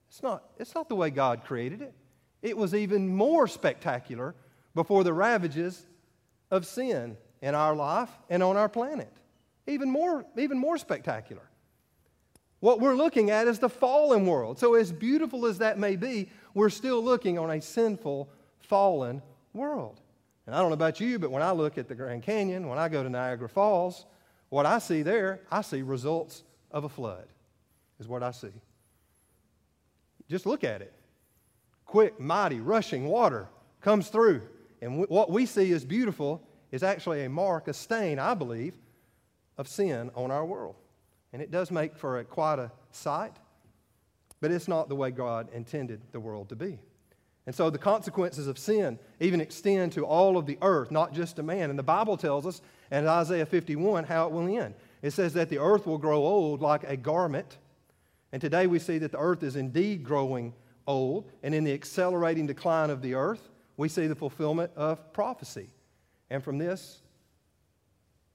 It's 0.10 0.23
not, 0.23 0.43
it's 0.58 0.73
not 0.73 0.89
the 0.89 0.95
way 0.95 1.10
God 1.10 1.43
created 1.43 1.82
it. 1.82 1.93
It 2.41 2.56
was 2.56 2.73
even 2.73 3.08
more 3.08 3.47
spectacular 3.47 4.36
before 4.73 5.04
the 5.04 5.13
ravages 5.13 5.86
of 6.52 6.65
sin 6.65 7.17
in 7.41 7.56
our 7.56 7.76
life 7.76 8.10
and 8.30 8.41
on 8.41 8.58
our 8.58 8.69
planet. 8.69 9.12
Even 9.67 9.89
more, 9.89 10.26
even 10.38 10.58
more 10.58 10.78
spectacular. 10.78 11.50
What 12.60 12.80
we're 12.80 12.95
looking 12.95 13.30
at 13.30 13.47
is 13.47 13.60
the 13.60 13.69
fallen 13.69 14.26
world. 14.26 14.58
So, 14.58 14.73
as 14.73 14.91
beautiful 14.91 15.45
as 15.45 15.60
that 15.60 15.78
may 15.78 15.95
be, 15.95 16.30
we're 16.54 16.69
still 16.69 17.04
looking 17.04 17.38
on 17.38 17.52
a 17.52 17.62
sinful, 17.62 18.30
fallen 18.60 19.21
world. 19.54 20.02
And 20.45 20.56
I 20.56 20.60
don't 20.60 20.69
know 20.69 20.76
about 20.76 21.00
you, 21.00 21.19
but 21.19 21.30
when 21.30 21.43
I 21.43 21.52
look 21.52 21.78
at 21.78 21.88
the 21.88 21.95
Grand 21.95 22.23
Canyon, 22.23 22.67
when 22.67 22.80
I 22.80 22.89
go 22.89 23.04
to 23.04 23.10
Niagara 23.10 23.50
Falls, 23.50 24.06
what 24.50 24.65
I 24.65 24.80
see 24.80 25.02
there, 25.02 25.41
I 25.52 25.62
see 25.62 25.82
results 25.82 26.43
of 26.71 26.86
a 26.86 26.89
flood, 26.89 27.28
is 28.00 28.08
what 28.08 28.23
I 28.23 28.32
see. 28.32 28.54
Just 30.30 30.45
look 30.45 30.63
at 30.63 30.82
it. 30.82 30.93
Quick, 31.86 32.19
mighty, 32.19 32.60
rushing 32.60 33.06
water 33.06 33.47
comes 33.82 34.08
through. 34.08 34.41
And 34.82 35.08
what 35.08 35.32
we 35.32 35.45
see 35.45 35.71
is 35.71 35.84
beautiful 35.84 36.46
is 36.71 36.84
actually 36.84 37.23
a 37.23 37.30
mark, 37.30 37.67
a 37.67 37.73
stain, 37.73 38.19
I 38.19 38.34
believe, 38.34 38.75
of 39.58 39.67
sin 39.67 40.12
on 40.15 40.32
our 40.32 40.45
world. 40.45 40.75
And 41.34 41.41
it 41.41 41.51
does 41.51 41.71
make 41.71 41.97
for 41.97 42.19
a, 42.19 42.23
quite 42.23 42.60
a 42.60 42.71
sight, 42.91 43.34
but 44.39 44.51
it's 44.51 44.67
not 44.67 44.89
the 44.89 44.95
way 44.95 45.12
God 45.12 45.49
intended 45.53 46.01
the 46.12 46.19
world 46.19 46.49
to 46.49 46.56
be. 46.56 46.80
And 47.45 47.56
so 47.56 47.69
the 47.69 47.77
consequences 47.77 48.47
of 48.47 48.58
sin 48.58 48.99
even 49.21 49.39
extend 49.39 49.93
to 49.93 50.06
all 50.06 50.38
of 50.38 50.45
the 50.45 50.58
earth, 50.62 50.91
not 50.91 51.13
just 51.13 51.38
to 51.38 51.43
man. 51.43 51.69
And 51.69 51.80
the 51.80 51.84
Bible 51.84 52.17
tells 52.17 52.45
us 52.45 52.62
in 52.91 53.08
Isaiah 53.08 53.45
51 53.45 54.03
how 54.03 54.27
it 54.27 54.34
will 54.34 54.47
end. 54.47 54.75
It 55.01 55.12
says 55.12 55.34
that 55.34 55.49
the 55.49 55.60
earth 55.60 55.88
will 55.88 55.97
grow 55.97 56.17
old 56.17 56.62
like 56.62 56.84
a 56.84 56.97
garment. 56.97 57.58
And 58.34 58.41
today 58.41 58.67
we 58.67 58.80
see 58.80 58.97
that 58.97 59.13
the 59.13 59.19
earth 59.19 59.43
is 59.43 59.56
indeed 59.56 60.03
growing 60.03 60.53
old. 60.86 61.30
And 61.41 61.56
in 61.56 61.63
the 61.63 61.73
accelerating 61.73 62.47
decline 62.47 62.89
of 62.89 63.01
the 63.01 63.13
earth, 63.13 63.49
we 63.77 63.88
see 63.88 64.08
the 64.08 64.15
fulfillment 64.15 64.71
of 64.75 65.13
prophecy. 65.13 65.69
And 66.30 66.44
from 66.44 66.58
this, 66.58 67.00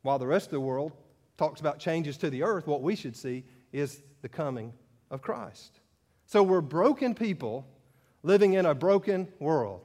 while 0.03 0.19
the 0.19 0.27
rest 0.27 0.47
of 0.47 0.53
the 0.53 0.61
world 0.61 0.93
talks 1.37 1.61
about 1.61 1.79
changes 1.79 2.17
to 2.19 2.31
the 2.31 2.43
earth, 2.43 2.67
what 2.67 2.83
we 2.83 2.97
should 2.97 3.17
see 3.17 3.45
is 3.73 4.03
the 4.23 4.29
coming 4.29 4.73
of 5.11 5.23
Christ. 5.23 5.81
So 6.27 6.43
we're 6.43 6.61
broken 6.61 7.15
people 7.15 7.67
living 8.23 8.55
in 8.55 8.67
a 8.67 8.75
broken 8.75 9.29
world. 9.39 9.83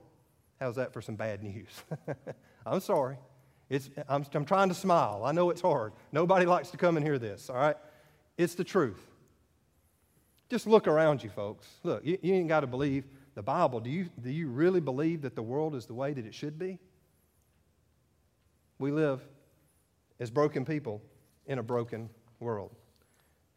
How's 0.59 0.75
that 0.75 0.93
for 0.93 1.01
some 1.01 1.15
bad 1.15 1.43
news? 1.43 1.69
I'm 2.65 2.79
sorry. 2.79 3.17
It's, 3.69 3.89
I'm, 4.07 4.25
I'm 4.33 4.45
trying 4.45 4.69
to 4.69 4.75
smile. 4.75 5.23
I 5.25 5.31
know 5.31 5.49
it's 5.49 5.61
hard. 5.61 5.93
Nobody 6.11 6.45
likes 6.45 6.69
to 6.71 6.77
come 6.77 6.97
and 6.97 7.05
hear 7.05 7.19
this, 7.19 7.49
all 7.49 7.57
right? 7.57 7.75
It's 8.37 8.55
the 8.55 8.63
truth. 8.63 9.01
Just 10.49 10.67
look 10.67 10.87
around 10.87 11.23
you, 11.23 11.29
folks. 11.29 11.67
Look, 11.83 12.05
you, 12.05 12.17
you 12.21 12.33
ain't 12.33 12.47
got 12.47 12.61
to 12.61 12.67
believe 12.67 13.05
the 13.35 13.43
Bible. 13.43 13.79
Do 13.79 13.89
you, 13.89 14.09
do 14.21 14.29
you 14.29 14.47
really 14.47 14.79
believe 14.79 15.21
that 15.23 15.35
the 15.35 15.43
world 15.43 15.75
is 15.75 15.85
the 15.85 15.93
way 15.93 16.13
that 16.13 16.25
it 16.25 16.33
should 16.33 16.57
be? 16.57 16.79
We 18.79 18.91
live 18.91 19.21
as 20.19 20.29
broken 20.29 20.65
people 20.65 21.01
in 21.45 21.59
a 21.59 21.63
broken 21.63 22.09
world. 22.39 22.75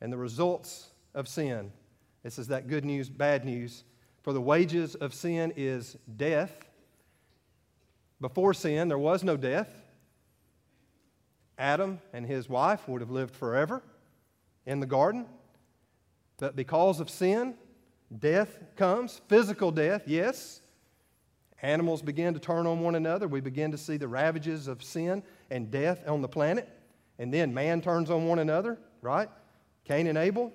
And 0.00 0.12
the 0.12 0.18
results 0.18 0.90
of 1.14 1.28
sin, 1.28 1.72
this 2.22 2.38
is 2.38 2.48
that 2.48 2.68
good 2.68 2.84
news, 2.84 3.10
bad 3.10 3.44
news. 3.44 3.84
For 4.22 4.32
the 4.32 4.40
wages 4.40 4.94
of 4.94 5.14
sin 5.14 5.52
is 5.56 5.96
death, 6.16 6.66
Before 8.20 8.52
sin, 8.52 8.88
there 8.88 8.98
was 8.98 9.24
no 9.24 9.36
death. 9.36 9.82
Adam 11.58 12.00
and 12.12 12.26
his 12.26 12.48
wife 12.48 12.86
would 12.88 13.00
have 13.00 13.10
lived 13.10 13.34
forever 13.34 13.82
in 14.66 14.80
the 14.80 14.86
garden. 14.86 15.26
But 16.38 16.54
because 16.54 17.00
of 17.00 17.08
sin, 17.08 17.54
death 18.18 18.58
comes 18.76 19.20
physical 19.28 19.70
death, 19.70 20.02
yes. 20.06 20.60
Animals 21.62 22.02
begin 22.02 22.34
to 22.34 22.40
turn 22.40 22.66
on 22.66 22.80
one 22.80 22.94
another. 22.94 23.28
We 23.28 23.40
begin 23.40 23.70
to 23.72 23.78
see 23.78 23.96
the 23.96 24.08
ravages 24.08 24.66
of 24.66 24.82
sin 24.82 25.22
and 25.50 25.70
death 25.70 26.02
on 26.08 26.22
the 26.22 26.28
planet. 26.28 26.68
And 27.18 27.32
then 27.32 27.52
man 27.52 27.82
turns 27.82 28.10
on 28.10 28.26
one 28.26 28.38
another, 28.38 28.78
right? 29.02 29.28
Cain 29.84 30.06
and 30.06 30.16
Abel. 30.16 30.52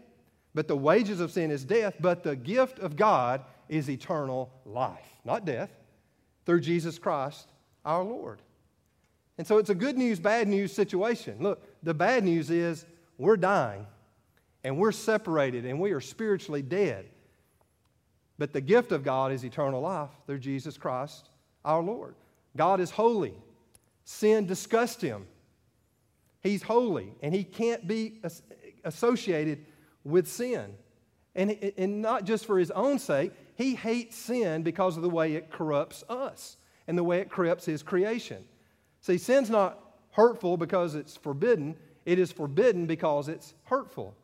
But 0.56 0.68
the 0.68 0.78
wages 0.78 1.20
of 1.20 1.32
sin 1.32 1.52
is 1.52 1.64
death, 1.64 1.96
but 2.00 2.24
the 2.24 2.36
gift 2.36 2.80
of 2.80 2.96
God 2.96 3.44
is 3.68 3.90
eternal 3.90 4.52
life, 4.66 5.10
not 5.26 5.46
death, 5.46 5.70
through 6.46 6.62
Jesus 6.62 6.98
Christ 6.98 7.52
our 7.84 8.04
Lord. 8.04 8.42
And 9.38 9.46
so 9.46 9.58
it's 9.58 9.70
a 9.70 9.76
good 9.76 9.98
news, 9.98 10.20
bad 10.20 10.48
news 10.48 10.72
situation. 10.72 11.38
Look, 11.40 11.62
the 11.84 11.94
bad 11.94 12.24
news 12.24 12.50
is 12.50 12.86
we're 13.18 13.38
dying 13.38 13.86
and 14.64 14.78
we're 14.78 14.94
separated 14.94 15.66
and 15.66 15.80
we 15.80 15.92
are 15.92 16.02
spiritually 16.02 16.62
dead. 16.62 17.06
But 18.38 18.54
the 18.54 18.62
gift 18.62 18.92
of 18.92 19.04
God 19.04 19.32
is 19.32 19.44
eternal 19.44 19.82
life 19.82 20.10
through 20.26 20.40
Jesus 20.40 20.78
Christ 20.78 21.30
our 21.64 21.82
Lord. 21.82 22.16
God 22.56 22.80
is 22.80 22.92
holy. 22.92 23.34
Sin 24.04 24.46
disgusts 24.46 25.02
him. 25.02 25.26
He's 26.42 26.62
holy 26.62 27.14
and 27.22 27.34
he 27.34 27.44
can't 27.44 27.88
be 27.88 28.22
associated 28.84 29.66
with 30.04 30.28
sin. 30.28 30.76
And, 31.34 31.58
and 31.78 32.02
not 32.02 32.24
just 32.24 32.46
for 32.46 32.60
his 32.60 32.72
own 32.72 33.00
sake, 33.00 33.32
he 33.56 33.76
hates 33.76 34.16
sin 34.16 34.64
because 34.64 34.96
of 34.96 35.04
the 35.04 35.10
way 35.10 35.34
it 35.34 35.52
corrupts 35.52 36.04
us 36.08 36.58
and 36.88 36.98
the 36.98 37.04
way 37.04 37.20
it 37.20 37.30
corrupts 37.30 37.66
his 37.66 37.82
creation. 37.82 38.44
See, 39.02 39.18
sin's 39.18 39.50
not 39.50 39.80
hurtful 40.12 40.56
because 40.56 40.96
it's 40.96 41.18
forbidden, 41.18 41.76
it 42.06 42.20
is 42.20 42.32
forbidden 42.32 42.86
because 42.86 43.28
it's 43.28 43.54
hurtful. 43.64 44.16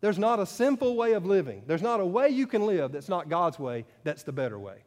There's 0.00 0.18
not 0.18 0.38
a 0.38 0.46
simple 0.46 0.96
way 0.96 1.12
of 1.12 1.26
living. 1.26 1.62
There's 1.66 1.82
not 1.82 2.00
a 2.00 2.06
way 2.06 2.28
you 2.28 2.46
can 2.46 2.66
live 2.66 2.92
that's 2.92 3.08
not 3.08 3.28
God's 3.28 3.58
way, 3.58 3.84
that's 4.04 4.22
the 4.22 4.32
better 4.32 4.58
way. 4.58 4.84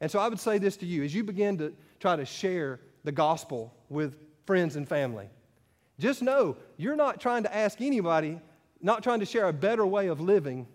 And 0.00 0.10
so 0.10 0.18
I 0.18 0.28
would 0.28 0.40
say 0.40 0.58
this 0.58 0.76
to 0.78 0.86
you 0.86 1.04
as 1.04 1.14
you 1.14 1.24
begin 1.24 1.58
to 1.58 1.72
try 2.00 2.16
to 2.16 2.24
share 2.24 2.80
the 3.04 3.12
gospel 3.12 3.74
with 3.88 4.16
friends 4.46 4.76
and 4.76 4.88
family. 4.88 5.28
Just 5.98 6.22
know 6.22 6.56
you're 6.76 6.96
not 6.96 7.20
trying 7.20 7.42
to 7.44 7.54
ask 7.54 7.80
anybody, 7.80 8.40
not 8.80 9.02
trying 9.02 9.20
to 9.20 9.26
share 9.26 9.48
a 9.48 9.52
better 9.52 9.86
way 9.86 10.08
of 10.08 10.20
living, 10.20 10.66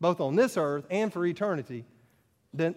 both 0.00 0.20
on 0.20 0.36
this 0.36 0.56
earth 0.56 0.86
and 0.90 1.12
for 1.12 1.24
eternity, 1.26 1.84
than 2.52 2.74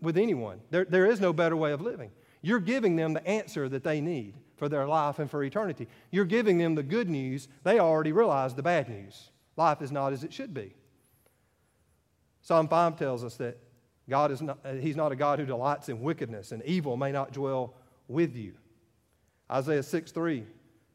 with 0.00 0.16
anyone. 0.16 0.60
There, 0.70 0.84
there 0.84 1.06
is 1.06 1.20
no 1.20 1.32
better 1.32 1.56
way 1.56 1.72
of 1.72 1.80
living. 1.80 2.10
You're 2.42 2.60
giving 2.60 2.96
them 2.96 3.14
the 3.14 3.26
answer 3.26 3.68
that 3.68 3.84
they 3.84 4.00
need 4.00 4.34
for 4.58 4.68
their 4.68 4.86
life 4.86 5.18
and 5.18 5.30
for 5.30 5.42
eternity. 5.42 5.88
You're 6.10 6.24
giving 6.24 6.58
them 6.58 6.74
the 6.74 6.82
good 6.82 7.08
news. 7.08 7.48
They 7.62 7.78
already 7.78 8.12
realize 8.12 8.54
the 8.54 8.62
bad 8.62 8.88
news. 8.88 9.30
Life 9.56 9.80
is 9.80 9.92
not 9.92 10.12
as 10.12 10.24
it 10.24 10.32
should 10.32 10.52
be. 10.52 10.74
Psalm 12.42 12.68
5 12.68 12.96
tells 12.96 13.24
us 13.24 13.36
that 13.36 13.58
God 14.08 14.30
is 14.30 14.40
not, 14.40 14.58
He's 14.80 14.96
not 14.96 15.12
a 15.12 15.16
God 15.16 15.38
who 15.38 15.46
delights 15.46 15.88
in 15.88 16.00
wickedness, 16.00 16.52
and 16.52 16.62
evil 16.64 16.96
may 16.96 17.12
not 17.12 17.32
dwell 17.32 17.74
with 18.08 18.36
you. 18.36 18.54
Isaiah 19.50 19.82
6 19.82 20.12
3 20.12 20.44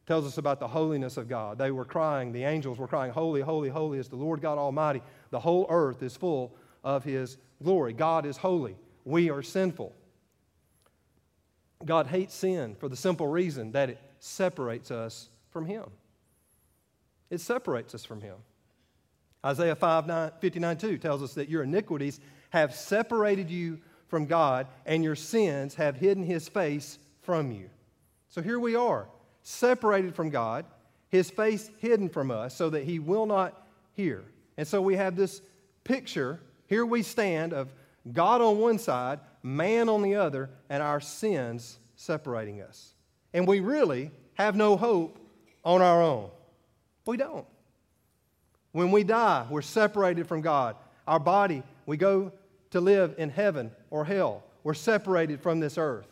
tells 0.06 0.26
us 0.26 0.38
about 0.38 0.60
the 0.60 0.68
holiness 0.68 1.16
of 1.16 1.28
God. 1.28 1.58
They 1.58 1.70
were 1.70 1.84
crying, 1.84 2.32
the 2.32 2.44
angels 2.44 2.78
were 2.78 2.88
crying, 2.88 3.12
Holy, 3.12 3.40
holy, 3.40 3.68
holy 3.68 3.98
is 3.98 4.08
the 4.08 4.16
Lord 4.16 4.40
God 4.40 4.58
Almighty. 4.58 5.02
The 5.30 5.40
whole 5.40 5.66
earth 5.70 6.02
is 6.02 6.16
full 6.16 6.54
of 6.82 7.04
His 7.04 7.38
glory. 7.62 7.92
God 7.92 8.26
is 8.26 8.36
holy. 8.36 8.76
We 9.04 9.30
are 9.30 9.42
sinful. 9.42 9.94
God 11.84 12.06
hates 12.06 12.34
sin 12.34 12.74
for 12.74 12.88
the 12.88 12.96
simple 12.96 13.26
reason 13.26 13.72
that 13.72 13.90
it 13.90 13.98
separates 14.18 14.90
us 14.90 15.28
from 15.50 15.66
Him. 15.66 15.84
It 17.30 17.40
separates 17.40 17.94
us 17.94 18.04
from 18.04 18.20
Him. 18.20 18.36
Isaiah 19.44 19.76
5, 19.76 20.06
9, 20.06 20.30
59 20.40 20.76
2 20.76 20.98
tells 20.98 21.22
us 21.22 21.34
that 21.34 21.48
your 21.48 21.62
iniquities 21.62 22.20
have 22.50 22.74
separated 22.74 23.50
you 23.50 23.78
from 24.08 24.26
God, 24.26 24.68
and 24.86 25.02
your 25.02 25.16
sins 25.16 25.74
have 25.74 25.96
hidden 25.96 26.22
His 26.22 26.48
face 26.48 26.98
from 27.22 27.50
you. 27.50 27.68
So 28.28 28.42
here 28.42 28.60
we 28.60 28.76
are, 28.76 29.08
separated 29.42 30.14
from 30.14 30.30
God, 30.30 30.64
His 31.08 31.30
face 31.30 31.70
hidden 31.78 32.08
from 32.08 32.30
us, 32.30 32.54
so 32.54 32.70
that 32.70 32.84
He 32.84 32.98
will 32.98 33.26
not 33.26 33.66
hear. 33.92 34.24
And 34.56 34.66
so 34.66 34.80
we 34.80 34.96
have 34.96 35.16
this 35.16 35.42
picture, 35.82 36.40
here 36.66 36.86
we 36.86 37.02
stand, 37.02 37.52
of 37.52 37.72
God 38.12 38.40
on 38.40 38.58
one 38.58 38.78
side, 38.78 39.20
man 39.44 39.90
on 39.90 40.02
the 40.02 40.16
other, 40.16 40.50
and 40.70 40.82
our 40.82 41.00
sins 41.00 41.78
separating 41.94 42.62
us. 42.62 42.94
And 43.32 43.46
we 43.46 43.60
really 43.60 44.10
have 44.34 44.56
no 44.56 44.76
hope 44.76 45.18
on 45.64 45.82
our 45.82 46.02
own. 46.02 46.30
We 47.06 47.18
don't. 47.18 47.46
When 48.72 48.90
we 48.90 49.04
die, 49.04 49.46
we're 49.48 49.62
separated 49.62 50.26
from 50.26 50.40
God. 50.40 50.76
Our 51.06 51.20
body, 51.20 51.62
we 51.86 51.96
go 51.96 52.32
to 52.70 52.80
live 52.80 53.14
in 53.18 53.28
heaven 53.28 53.70
or 53.90 54.04
hell. 54.04 54.42
We're 54.64 54.74
separated 54.74 55.40
from 55.40 55.60
this 55.60 55.76
earth. 55.76 56.08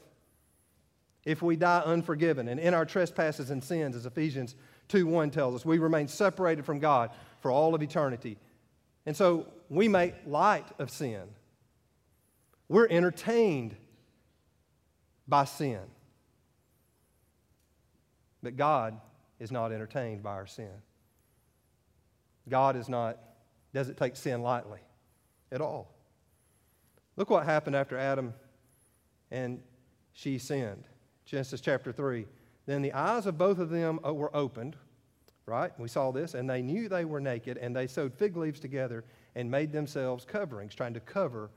If 1.24 1.40
we 1.40 1.56
die 1.56 1.80
unforgiven 1.80 2.48
and 2.48 2.60
in 2.60 2.74
our 2.74 2.84
trespasses 2.84 3.50
and 3.50 3.64
sins, 3.64 3.96
as 3.96 4.06
Ephesians 4.06 4.54
2 4.88 5.06
1 5.06 5.30
tells 5.30 5.54
us, 5.54 5.64
we 5.64 5.78
remain 5.78 6.06
separated 6.06 6.66
from 6.66 6.80
God 6.80 7.10
for 7.40 7.50
all 7.50 7.74
of 7.74 7.82
eternity. 7.82 8.36
And 9.06 9.16
so 9.16 9.46
we 9.70 9.88
make 9.88 10.14
light 10.26 10.66
of 10.78 10.90
sin. 10.90 11.22
We're 12.72 12.88
entertained 12.88 13.76
by 15.28 15.44
sin. 15.44 15.82
But 18.42 18.56
God 18.56 18.98
is 19.38 19.52
not 19.52 19.72
entertained 19.72 20.22
by 20.22 20.30
our 20.30 20.46
sin. 20.46 20.72
God 22.48 22.76
is 22.76 22.88
not, 22.88 23.18
doesn't 23.74 23.98
take 23.98 24.16
sin 24.16 24.40
lightly 24.40 24.78
at 25.52 25.60
all. 25.60 25.94
Look 27.16 27.28
what 27.28 27.44
happened 27.44 27.76
after 27.76 27.98
Adam 27.98 28.32
and 29.30 29.60
she 30.14 30.38
sinned. 30.38 30.84
Genesis 31.26 31.60
chapter 31.60 31.92
3. 31.92 32.24
Then 32.64 32.80
the 32.80 32.94
eyes 32.94 33.26
of 33.26 33.36
both 33.36 33.58
of 33.58 33.68
them 33.68 34.00
uh, 34.02 34.14
were 34.14 34.34
opened, 34.34 34.76
right? 35.44 35.78
We 35.78 35.88
saw 35.88 36.10
this, 36.10 36.32
and 36.32 36.48
they 36.48 36.62
knew 36.62 36.88
they 36.88 37.04
were 37.04 37.20
naked, 37.20 37.58
and 37.58 37.76
they 37.76 37.86
sewed 37.86 38.14
fig 38.14 38.34
leaves 38.34 38.60
together 38.60 39.04
and 39.34 39.50
made 39.50 39.72
themselves 39.72 40.24
coverings, 40.24 40.74
trying 40.74 40.94
to 40.94 41.00
cover 41.00 41.50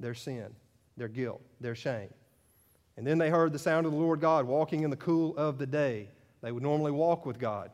their 0.00 0.14
sin, 0.14 0.48
their 0.96 1.08
guilt, 1.08 1.40
their 1.60 1.76
shame. 1.76 2.12
And 2.96 3.06
then 3.06 3.18
they 3.18 3.30
heard 3.30 3.52
the 3.52 3.58
sound 3.58 3.86
of 3.86 3.92
the 3.92 3.98
Lord 3.98 4.20
God 4.20 4.46
walking 4.46 4.82
in 4.82 4.90
the 4.90 4.96
cool 4.96 5.36
of 5.36 5.58
the 5.58 5.66
day. 5.66 6.08
They 6.42 6.52
would 6.52 6.62
normally 6.62 6.90
walk 6.90 7.24
with 7.24 7.38
God. 7.38 7.70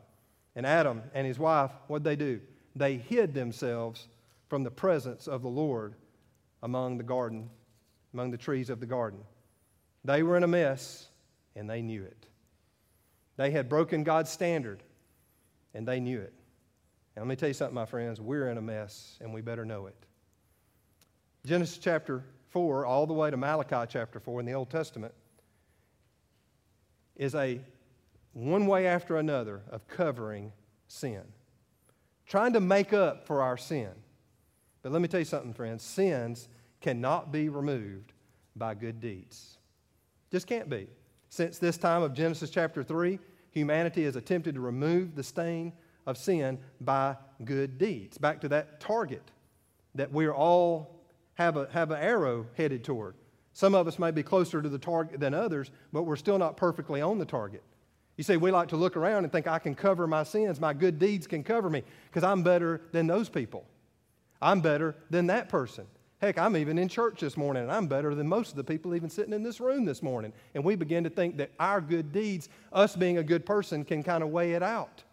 And 0.55 0.65
Adam 0.65 1.01
and 1.13 1.25
his 1.25 1.39
wife, 1.39 1.71
what'd 1.87 2.03
they 2.03 2.15
do? 2.15 2.39
They 2.75 2.95
hid 2.97 3.33
themselves 3.33 4.07
from 4.49 4.63
the 4.63 4.71
presence 4.71 5.27
of 5.27 5.41
the 5.41 5.49
Lord 5.49 5.95
among 6.63 6.97
the 6.97 7.03
garden, 7.03 7.49
among 8.13 8.31
the 8.31 8.37
trees 8.37 8.69
of 8.69 8.79
the 8.79 8.85
garden. 8.85 9.19
They 10.03 10.23
were 10.23 10.37
in 10.37 10.43
a 10.43 10.47
mess, 10.47 11.07
and 11.55 11.69
they 11.69 11.81
knew 11.81 12.03
it. 12.03 12.27
They 13.35 13.51
had 13.51 13.67
broken 13.69 14.03
God's 14.03 14.29
standard, 14.29 14.83
and 15.73 15.87
they 15.87 15.99
knew 15.99 16.19
it. 16.19 16.33
And 17.15 17.25
let 17.25 17.29
me 17.29 17.35
tell 17.35 17.49
you 17.49 17.53
something, 17.53 17.75
my 17.75 17.85
friends, 17.85 18.21
we're 18.21 18.49
in 18.49 18.57
a 18.57 18.61
mess, 18.61 19.17
and 19.21 19.33
we 19.33 19.41
better 19.41 19.65
know 19.65 19.87
it. 19.87 20.06
Genesis 21.47 21.77
chapter 21.77 22.25
4, 22.49 22.85
all 22.85 23.07
the 23.07 23.13
way 23.13 23.31
to 23.31 23.37
Malachi 23.37 23.89
chapter 23.89 24.19
4 24.19 24.41
in 24.41 24.45
the 24.45 24.51
Old 24.51 24.69
Testament, 24.69 25.13
is 27.15 27.35
a 27.35 27.61
one 28.33 28.67
way 28.67 28.85
after 28.85 29.15
another 29.15 29.61
of 29.71 29.87
covering 29.87 30.51
sin, 30.89 31.21
trying 32.27 32.51
to 32.51 32.59
make 32.59 32.91
up 32.91 33.25
for 33.25 33.41
our 33.41 33.55
sin. 33.55 33.91
But 34.83 34.91
let 34.91 35.01
me 35.01 35.07
tell 35.07 35.21
you 35.21 35.25
something, 35.25 35.53
friends 35.53 35.83
sins 35.83 36.49
cannot 36.81 37.31
be 37.31 37.47
removed 37.47 38.11
by 38.57 38.73
good 38.73 38.99
deeds. 38.99 39.57
Just 40.29 40.47
can't 40.47 40.69
be. 40.69 40.87
Since 41.29 41.59
this 41.59 41.77
time 41.77 42.03
of 42.03 42.13
Genesis 42.13 42.49
chapter 42.49 42.83
3, 42.83 43.19
humanity 43.51 44.03
has 44.03 44.17
attempted 44.17 44.55
to 44.55 44.61
remove 44.61 45.15
the 45.15 45.23
stain 45.23 45.71
of 46.05 46.17
sin 46.17 46.59
by 46.81 47.15
good 47.45 47.77
deeds. 47.77 48.17
Back 48.17 48.41
to 48.41 48.49
that 48.49 48.81
target 48.81 49.23
that 49.95 50.11
we're 50.11 50.33
all 50.33 50.96
have, 51.37 51.55
a, 51.55 51.67
have 51.71 51.91
an 51.91 52.01
arrow 52.01 52.47
headed 52.55 52.83
toward. 52.83 53.15
Some 53.53 53.73
of 53.73 53.87
us 53.87 53.97
may 53.97 54.11
be 54.11 54.23
closer 54.23 54.61
to 54.61 54.69
the 54.69 54.77
target 54.77 55.19
than 55.19 55.33
others, 55.33 55.71
but 55.93 56.03
we're 56.03 56.15
still 56.15 56.37
not 56.37 56.57
perfectly 56.57 57.01
on 57.01 57.17
the 57.17 57.25
target. 57.25 57.63
You 58.17 58.23
see, 58.23 58.37
we 58.37 58.51
like 58.51 58.69
to 58.69 58.77
look 58.77 58.97
around 58.97 59.23
and 59.23 59.31
think 59.31 59.47
I 59.47 59.59
can 59.59 59.75
cover 59.75 60.07
my 60.07 60.23
sins, 60.23 60.59
my 60.59 60.73
good 60.73 60.99
deeds 60.99 61.27
can 61.27 61.43
cover 61.43 61.69
me 61.69 61.83
because 62.09 62.23
I'm 62.23 62.41
better 62.41 62.81
than 62.91 63.05
those 63.07 63.29
people. 63.29 63.65
I'm 64.41 64.61
better 64.61 64.95
than 65.09 65.27
that 65.27 65.49
person. 65.49 65.85
Heck, 66.19 66.39
I'm 66.39 66.57
even 66.57 66.79
in 66.79 66.87
church 66.87 67.19
this 67.19 67.37
morning 67.37 67.63
and 67.63 67.71
I'm 67.71 67.85
better 67.85 68.15
than 68.15 68.27
most 68.27 68.49
of 68.49 68.55
the 68.55 68.63
people 68.63 68.95
even 68.95 69.09
sitting 69.09 69.33
in 69.33 69.43
this 69.43 69.59
room 69.59 69.85
this 69.85 70.01
morning. 70.01 70.33
And 70.55 70.63
we 70.63 70.75
begin 70.75 71.03
to 71.03 71.11
think 71.11 71.37
that 71.37 71.51
our 71.59 71.79
good 71.79 72.11
deeds, 72.11 72.49
us 72.73 72.95
being 72.95 73.19
a 73.19 73.23
good 73.23 73.45
person, 73.45 73.85
can 73.85 74.01
kind 74.01 74.23
of 74.23 74.29
weigh 74.29 74.53
it 74.53 74.63
out. 74.63 75.03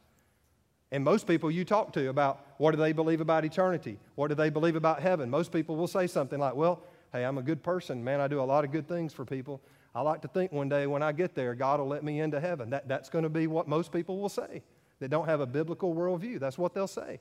And 0.95 1.03
most 1.03 1.27
people 1.27 1.51
you 1.51 1.65
talk 1.65 1.93
to 1.95 2.09
about 2.09 2.47
what 2.59 2.71
do 2.71 2.77
they 2.77 2.93
believe 2.93 3.21
about 3.21 3.45
eternity? 3.45 3.99
What 4.15 4.29
do 4.29 4.37
they 4.37 4.49
believe 4.49 4.77
about 4.77 5.03
heaven? 5.03 5.29
Most 5.29 5.51
people 5.51 5.75
will 5.75 5.89
say 5.89 6.07
something 6.07 6.39
like, 6.39 6.55
well, 6.55 6.85
hey, 7.13 7.25
I'm 7.25 7.37
a 7.37 7.43
good 7.43 7.65
person. 7.65 8.05
Man, 8.05 8.21
I 8.21 8.29
do 8.29 8.41
a 8.41 8.45
lot 8.45 8.65
of 8.65 8.71
good 8.71 8.87
things 8.87 9.13
for 9.13 9.25
people. 9.25 9.61
I 9.93 10.03
like 10.03 10.23
to 10.23 10.29
think 10.29 10.53
one 10.53 10.69
day 10.69 10.87
when 10.87 11.03
I 11.03 11.11
get 11.11 11.35
there, 11.35 11.57
God 11.57 11.81
will 11.81 11.89
let 11.89 12.05
me 12.05 12.21
into 12.21 12.39
heaven. 12.39 12.71
That, 12.71 12.87
that's 12.87 13.09
going 13.09 13.25
to 13.25 13.29
be 13.29 13.49
what 13.49 13.67
most 13.67 13.91
people 13.91 14.19
will 14.19 14.29
say 14.29 14.63
that 15.01 15.09
don't 15.09 15.27
have 15.27 15.41
a 15.41 15.47
biblical 15.47 15.97
worldview. 15.97 16.39
That's 16.39 16.59
what 16.59 16.75
they'll 16.75 16.87
say. 16.87 17.19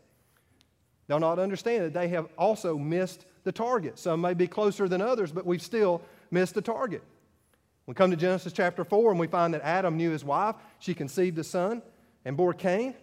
They'll 1.07 1.19
not 1.19 1.39
understand 1.39 1.83
that 1.83 1.93
they 1.95 2.09
have 2.09 2.27
also 2.37 2.77
missed 2.77 3.25
the 3.43 3.51
target. 3.51 3.97
Some 3.97 4.21
may 4.21 4.35
be 4.35 4.45
closer 4.45 4.87
than 4.87 5.01
others, 5.01 5.31
but 5.31 5.47
we've 5.47 5.63
still 5.63 6.03
missed 6.29 6.53
the 6.53 6.61
target. 6.61 7.01
We 7.87 7.95
come 7.95 8.11
to 8.11 8.17
Genesis 8.17 8.53
chapter 8.53 8.85
4 8.85 9.09
and 9.09 9.19
we 9.19 9.25
find 9.25 9.51
that 9.55 9.63
Adam 9.63 9.97
knew 9.97 10.11
his 10.11 10.23
wife. 10.23 10.57
She 10.77 10.93
conceived 10.93 11.39
a 11.39 11.43
son 11.43 11.81
and 12.23 12.37
bore 12.37 12.53
Cain. 12.53 12.93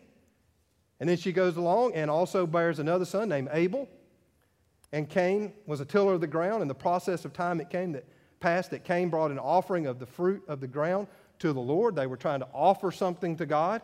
And 1.01 1.09
then 1.09 1.17
she 1.17 1.33
goes 1.33 1.57
along 1.57 1.95
and 1.95 2.11
also 2.11 2.47
bears 2.47 2.79
another 2.79 3.07
son 3.07 3.29
named 3.29 3.49
Abel. 3.53 3.89
And 4.93 5.09
Cain 5.09 5.53
was 5.67 5.81
a 5.81 5.85
tiller 5.85 6.13
of 6.13 6.21
the 6.21 6.27
ground. 6.27 6.63
In 6.63 6.69
the 6.69 6.75
process 6.75 7.25
of 7.25 7.33
time, 7.33 7.61
it 7.61 7.71
came 7.71 7.93
that 7.93 8.05
passed 8.39 8.71
that 8.71 8.85
Cain 8.85 9.09
brought 9.09 9.31
an 9.31 9.39
offering 9.39 9.87
of 9.87 9.99
the 9.99 10.07
fruit 10.07 10.43
of 10.47 10.61
the 10.61 10.67
ground 10.67 11.07
to 11.39 11.53
the 11.53 11.61
Lord. 11.61 11.97
They 11.97 12.07
were 12.07 12.17
trying 12.17 12.41
to 12.41 12.49
offer 12.53 12.91
something 12.91 13.37
to 13.37 13.47
God. 13.47 13.83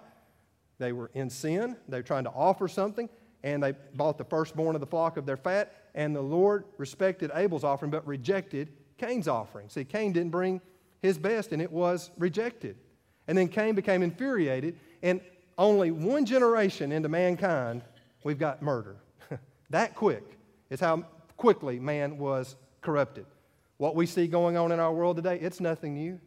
They 0.78 0.92
were 0.92 1.10
in 1.14 1.30
sin. 1.30 1.76
They 1.88 1.98
were 1.98 2.02
trying 2.02 2.24
to 2.24 2.30
offer 2.30 2.68
something, 2.68 3.08
and 3.42 3.62
they 3.62 3.72
bought 3.94 4.18
the 4.18 4.24
firstborn 4.24 4.74
of 4.76 4.80
the 4.80 4.86
flock 4.86 5.16
of 5.16 5.24
their 5.24 5.36
fat. 5.36 5.72
And 5.94 6.14
the 6.14 6.22
Lord 6.22 6.64
respected 6.76 7.30
Abel's 7.34 7.64
offering, 7.64 7.90
but 7.90 8.06
rejected 8.06 8.72
Cain's 8.98 9.28
offering. 9.28 9.70
See, 9.70 9.84
Cain 9.84 10.12
didn't 10.12 10.30
bring 10.30 10.60
his 11.00 11.16
best, 11.16 11.52
and 11.52 11.62
it 11.62 11.72
was 11.72 12.10
rejected. 12.18 12.76
And 13.28 13.38
then 13.38 13.48
Cain 13.48 13.74
became 13.74 14.02
infuriated, 14.02 14.78
and 15.02 15.20
only 15.58 15.90
one 15.90 16.26
generation 16.26 16.92
into 16.92 17.08
mankind, 17.08 17.82
we've 18.24 18.38
got 18.38 18.62
murder. 18.62 18.96
that 19.70 19.94
quick 19.94 20.38
is 20.70 20.80
how 20.80 21.04
quickly 21.36 21.78
man 21.78 22.18
was 22.18 22.56
corrupted. 22.80 23.26
What 23.78 23.94
we 23.94 24.06
see 24.06 24.26
going 24.26 24.56
on 24.56 24.72
in 24.72 24.80
our 24.80 24.92
world 24.92 25.16
today, 25.16 25.38
it's 25.40 25.60
nothing 25.60 25.94
new. 25.94 26.20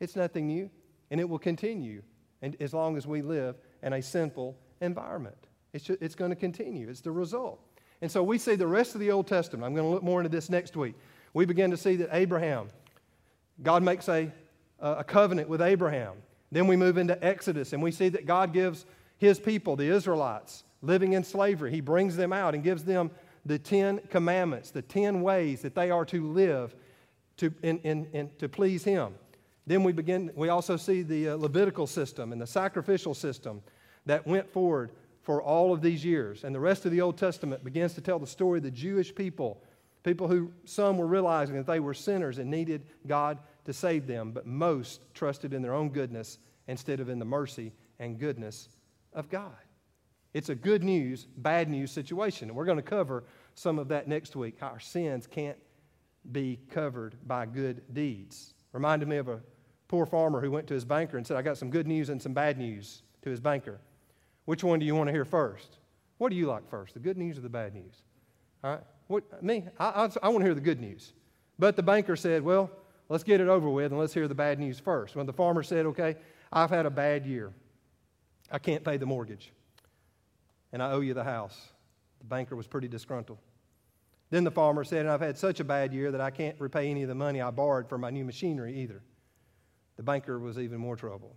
It's 0.00 0.14
nothing 0.14 0.46
new, 0.46 0.70
and 1.10 1.20
it 1.20 1.28
will 1.28 1.40
continue 1.40 2.02
and 2.42 2.56
as 2.60 2.72
long 2.72 2.96
as 2.96 3.06
we 3.06 3.22
live 3.22 3.56
in 3.82 3.92
a 3.92 4.02
sinful 4.02 4.56
environment. 4.80 5.36
It's, 5.72 5.84
just, 5.84 6.00
it's 6.00 6.14
going 6.14 6.30
to 6.30 6.36
continue. 6.36 6.88
It's 6.88 7.00
the 7.00 7.10
result. 7.10 7.60
And 8.00 8.10
so 8.10 8.22
we 8.22 8.38
see 8.38 8.54
the 8.54 8.66
rest 8.66 8.94
of 8.94 9.00
the 9.00 9.10
Old 9.10 9.26
Testament. 9.26 9.64
I'm 9.64 9.74
going 9.74 9.86
to 9.86 9.92
look 9.92 10.02
more 10.02 10.20
into 10.20 10.28
this 10.28 10.48
next 10.48 10.76
week. 10.76 10.94
We 11.34 11.44
begin 11.44 11.70
to 11.70 11.76
see 11.76 11.96
that 11.96 12.10
Abraham, 12.12 12.68
God 13.62 13.82
makes 13.82 14.08
a, 14.08 14.32
a 14.78 15.04
covenant 15.04 15.48
with 15.48 15.60
Abraham. 15.60 16.14
Then 16.50 16.66
we 16.66 16.76
move 16.76 16.98
into 16.98 17.22
Exodus 17.24 17.72
and 17.72 17.82
we 17.82 17.92
see 17.92 18.08
that 18.10 18.26
God 18.26 18.52
gives 18.52 18.86
his 19.18 19.38
people, 19.38 19.76
the 19.76 19.88
Israelites, 19.88 20.64
living 20.82 21.12
in 21.12 21.24
slavery, 21.24 21.70
he 21.70 21.80
brings 21.80 22.16
them 22.16 22.32
out 22.32 22.54
and 22.54 22.62
gives 22.62 22.84
them 22.84 23.10
the 23.44 23.58
Ten 23.58 23.98
Commandments, 24.10 24.70
the 24.70 24.82
ten 24.82 25.22
ways 25.22 25.62
that 25.62 25.74
they 25.74 25.90
are 25.90 26.04
to 26.06 26.26
live 26.26 26.74
to, 27.38 27.52
in, 27.62 27.78
in, 27.78 28.06
in, 28.12 28.30
to 28.38 28.48
please 28.48 28.84
him. 28.84 29.14
Then 29.66 29.82
we 29.82 29.92
begin, 29.92 30.30
we 30.34 30.48
also 30.48 30.76
see 30.76 31.02
the 31.02 31.30
uh, 31.30 31.36
Levitical 31.36 31.86
system 31.86 32.32
and 32.32 32.40
the 32.40 32.46
sacrificial 32.46 33.14
system 33.14 33.62
that 34.06 34.26
went 34.26 34.50
forward 34.50 34.92
for 35.22 35.42
all 35.42 35.72
of 35.72 35.82
these 35.82 36.04
years. 36.04 36.44
And 36.44 36.54
the 36.54 36.60
rest 36.60 36.86
of 36.86 36.92
the 36.92 37.00
Old 37.00 37.18
Testament 37.18 37.62
begins 37.62 37.94
to 37.94 38.00
tell 38.00 38.18
the 38.18 38.26
story 38.26 38.58
of 38.58 38.64
the 38.64 38.70
Jewish 38.70 39.14
people, 39.14 39.62
people 40.02 40.26
who 40.26 40.52
some 40.64 40.96
were 40.96 41.06
realizing 41.06 41.56
that 41.56 41.66
they 41.66 41.80
were 41.80 41.94
sinners 41.94 42.38
and 42.38 42.50
needed 42.50 42.86
God 43.06 43.38
to 43.68 43.74
save 43.74 44.06
them, 44.06 44.32
but 44.32 44.46
most 44.46 45.02
trusted 45.12 45.52
in 45.52 45.60
their 45.60 45.74
own 45.74 45.90
goodness 45.90 46.38
instead 46.68 47.00
of 47.00 47.10
in 47.10 47.18
the 47.18 47.24
mercy 47.26 47.70
and 47.98 48.18
goodness 48.18 48.70
of 49.12 49.28
God. 49.28 49.52
It's 50.32 50.48
a 50.48 50.54
good 50.54 50.82
news, 50.82 51.26
bad 51.36 51.68
news 51.68 51.90
situation. 51.90 52.48
And 52.48 52.56
we're 52.56 52.64
going 52.64 52.78
to 52.78 52.82
cover 52.82 53.24
some 53.54 53.78
of 53.78 53.88
that 53.88 54.08
next 54.08 54.34
week 54.34 54.62
our 54.62 54.80
sins 54.80 55.26
can't 55.26 55.58
be 56.32 56.58
covered 56.70 57.18
by 57.26 57.44
good 57.44 57.82
deeds. 57.92 58.54
Reminded 58.72 59.06
me 59.06 59.18
of 59.18 59.28
a 59.28 59.40
poor 59.86 60.06
farmer 60.06 60.40
who 60.40 60.50
went 60.50 60.66
to 60.68 60.74
his 60.74 60.86
banker 60.86 61.18
and 61.18 61.26
said, 61.26 61.36
I 61.36 61.42
got 61.42 61.58
some 61.58 61.68
good 61.68 61.86
news 61.86 62.08
and 62.08 62.22
some 62.22 62.32
bad 62.32 62.56
news 62.56 63.02
to 63.20 63.28
his 63.28 63.38
banker. 63.38 63.80
Which 64.46 64.64
one 64.64 64.78
do 64.78 64.86
you 64.86 64.94
want 64.94 65.08
to 65.08 65.12
hear 65.12 65.26
first? 65.26 65.76
What 66.16 66.30
do 66.30 66.36
you 66.36 66.46
like 66.46 66.66
first, 66.70 66.94
the 66.94 67.00
good 67.00 67.18
news 67.18 67.36
or 67.36 67.42
the 67.42 67.50
bad 67.50 67.74
news? 67.74 68.02
All 68.64 68.70
right? 68.70 68.82
What, 69.08 69.42
me, 69.42 69.64
I, 69.78 69.88
I, 69.88 70.10
I 70.22 70.28
want 70.30 70.40
to 70.40 70.44
hear 70.46 70.54
the 70.54 70.62
good 70.62 70.80
news. 70.80 71.12
But 71.58 71.76
the 71.76 71.82
banker 71.82 72.16
said, 72.16 72.42
Well, 72.42 72.70
let's 73.08 73.24
get 73.24 73.40
it 73.40 73.48
over 73.48 73.68
with 73.68 73.92
and 73.92 74.00
let's 74.00 74.14
hear 74.14 74.28
the 74.28 74.34
bad 74.34 74.58
news 74.58 74.78
first. 74.78 75.16
When 75.16 75.26
the 75.26 75.32
farmer 75.32 75.62
said, 75.62 75.86
Okay, 75.86 76.16
I've 76.52 76.70
had 76.70 76.86
a 76.86 76.90
bad 76.90 77.26
year, 77.26 77.52
I 78.50 78.58
can't 78.58 78.84
pay 78.84 78.96
the 78.96 79.06
mortgage, 79.06 79.52
and 80.72 80.82
I 80.82 80.92
owe 80.92 81.00
you 81.00 81.14
the 81.14 81.24
house. 81.24 81.72
The 82.18 82.24
banker 82.24 82.56
was 82.56 82.66
pretty 82.66 82.88
disgruntled. 82.88 83.38
Then 84.30 84.44
the 84.44 84.50
farmer 84.50 84.84
said, 84.84 85.06
I've 85.06 85.20
had 85.20 85.38
such 85.38 85.60
a 85.60 85.64
bad 85.64 85.94
year 85.94 86.10
that 86.10 86.20
I 86.20 86.30
can't 86.30 86.60
repay 86.60 86.90
any 86.90 87.02
of 87.02 87.08
the 87.08 87.14
money 87.14 87.40
I 87.40 87.50
borrowed 87.50 87.88
for 87.88 87.96
my 87.96 88.10
new 88.10 88.24
machinery 88.24 88.74
either. 88.80 89.00
The 89.96 90.02
banker 90.02 90.38
was 90.38 90.58
even 90.58 90.78
more 90.78 90.96
troubled. 90.96 91.34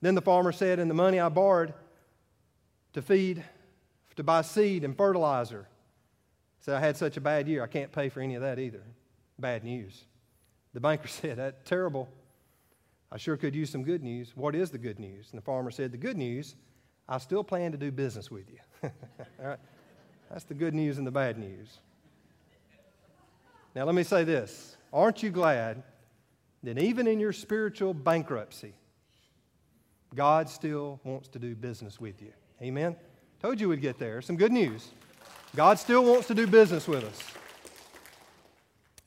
Then 0.00 0.14
the 0.14 0.22
farmer 0.22 0.52
said, 0.52 0.78
And 0.78 0.90
the 0.90 0.94
money 0.94 1.18
I 1.18 1.28
borrowed 1.28 1.72
to 2.92 3.02
feed, 3.02 3.42
to 4.16 4.22
buy 4.22 4.42
seed 4.42 4.84
and 4.84 4.96
fertilizer, 4.96 5.68
said, 6.60 6.76
I 6.76 6.80
had 6.80 6.96
such 6.96 7.16
a 7.16 7.20
bad 7.20 7.48
year, 7.48 7.62
I 7.62 7.66
can't 7.66 7.92
pay 7.92 8.08
for 8.08 8.20
any 8.20 8.34
of 8.34 8.42
that 8.42 8.58
either. 8.58 8.82
Bad 9.38 9.64
news. 9.64 10.04
The 10.78 10.82
banker 10.82 11.08
said, 11.08 11.38
That's 11.38 11.68
terrible. 11.68 12.08
I 13.10 13.16
sure 13.16 13.36
could 13.36 13.52
use 13.52 13.68
some 13.68 13.82
good 13.82 14.04
news. 14.04 14.36
What 14.36 14.54
is 14.54 14.70
the 14.70 14.78
good 14.78 15.00
news? 15.00 15.26
And 15.32 15.38
the 15.38 15.44
farmer 15.44 15.72
said, 15.72 15.90
The 15.90 15.98
good 15.98 16.16
news, 16.16 16.54
I 17.08 17.18
still 17.18 17.42
plan 17.42 17.72
to 17.72 17.78
do 17.78 17.90
business 17.90 18.30
with 18.30 18.48
you. 18.48 18.60
All 19.40 19.48
right? 19.48 19.58
That's 20.30 20.44
the 20.44 20.54
good 20.54 20.74
news 20.74 20.98
and 20.98 21.04
the 21.04 21.10
bad 21.10 21.36
news. 21.36 21.80
Now, 23.74 23.86
let 23.86 23.96
me 23.96 24.04
say 24.04 24.22
this 24.22 24.76
Aren't 24.92 25.20
you 25.20 25.30
glad 25.30 25.82
that 26.62 26.78
even 26.78 27.08
in 27.08 27.18
your 27.18 27.32
spiritual 27.32 27.92
bankruptcy, 27.92 28.72
God 30.14 30.48
still 30.48 31.00
wants 31.02 31.26
to 31.30 31.40
do 31.40 31.56
business 31.56 32.00
with 32.00 32.22
you. 32.22 32.32
Amen? 32.62 32.94
Told 33.42 33.60
you 33.60 33.68
we'd 33.68 33.80
get 33.80 33.98
there. 33.98 34.22
Some 34.22 34.36
good 34.36 34.52
news. 34.52 34.90
God 35.56 35.80
still 35.80 36.04
wants 36.04 36.28
to 36.28 36.36
do 36.36 36.46
business 36.46 36.86
with 36.86 37.02
us. 37.02 37.20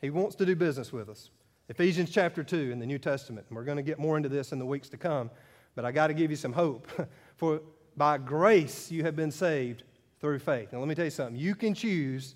He 0.02 0.10
wants 0.10 0.36
to 0.36 0.46
do 0.46 0.54
business 0.54 0.92
with 0.92 1.08
us. 1.08 1.30
Ephesians 1.72 2.10
chapter 2.10 2.44
2 2.44 2.70
in 2.70 2.80
the 2.80 2.86
New 2.86 3.00
Testament. 3.00 3.46
And 3.48 3.56
we're 3.56 3.64
going 3.64 3.78
to 3.78 3.82
get 3.82 3.98
more 3.98 4.18
into 4.18 4.28
this 4.28 4.52
in 4.52 4.60
the 4.60 4.66
weeks 4.66 4.90
to 4.90 4.98
come, 4.98 5.32
but 5.74 5.86
I 5.86 5.94
got 5.94 6.08
to 6.08 6.14
give 6.14 6.30
you 6.30 6.36
some 6.36 6.52
hope. 6.52 6.86
For 7.38 7.62
by 7.96 8.18
grace 8.18 8.92
you 8.92 9.04
have 9.04 9.16
been 9.16 9.32
saved 9.32 9.84
through 10.20 10.40
faith. 10.40 10.74
Now, 10.74 10.80
let 10.80 10.90
me 10.90 10.96
tell 10.96 11.06
you 11.06 11.12
something. 11.12 11.38
You 11.38 11.56
can 11.56 11.74
choose 11.74 12.36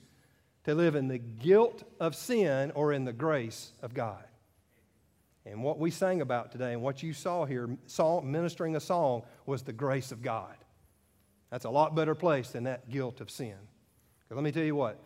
to 0.63 0.74
live 0.74 0.95
in 0.95 1.10
the 1.10 1.17
guilt 1.17 1.84
of 2.00 2.15
sin 2.15 2.71
or 2.76 2.93
in 2.93 3.04
the 3.04 3.12
grace 3.12 3.74
of 3.82 3.93
God. 3.93 4.24
And 5.45 5.62
what 5.62 5.80
we 5.80 5.91
sang 5.91 6.21
about 6.21 6.54
today 6.54 6.71
and 6.71 6.82
what 6.82 7.04
you 7.04 7.12
saw 7.12 7.43
here, 7.43 7.69
song, 7.88 8.32
ministering 8.32 8.78
a 8.78 8.80
song, 8.80 9.24
was 9.45 9.63
the 9.63 9.74
grace 9.74 10.13
of 10.13 10.21
God. 10.21 10.56
That's 11.52 11.65
a 11.65 11.69
lot 11.69 11.93
better 11.93 12.15
place 12.15 12.52
than 12.52 12.63
that 12.63 12.89
guilt 12.89 13.19
of 13.19 13.30
sin. 13.30 13.58
Because 14.24 14.38
let 14.38 14.45
me 14.45 14.54
tell 14.54 14.63
you 14.63 14.76
what, 14.76 14.98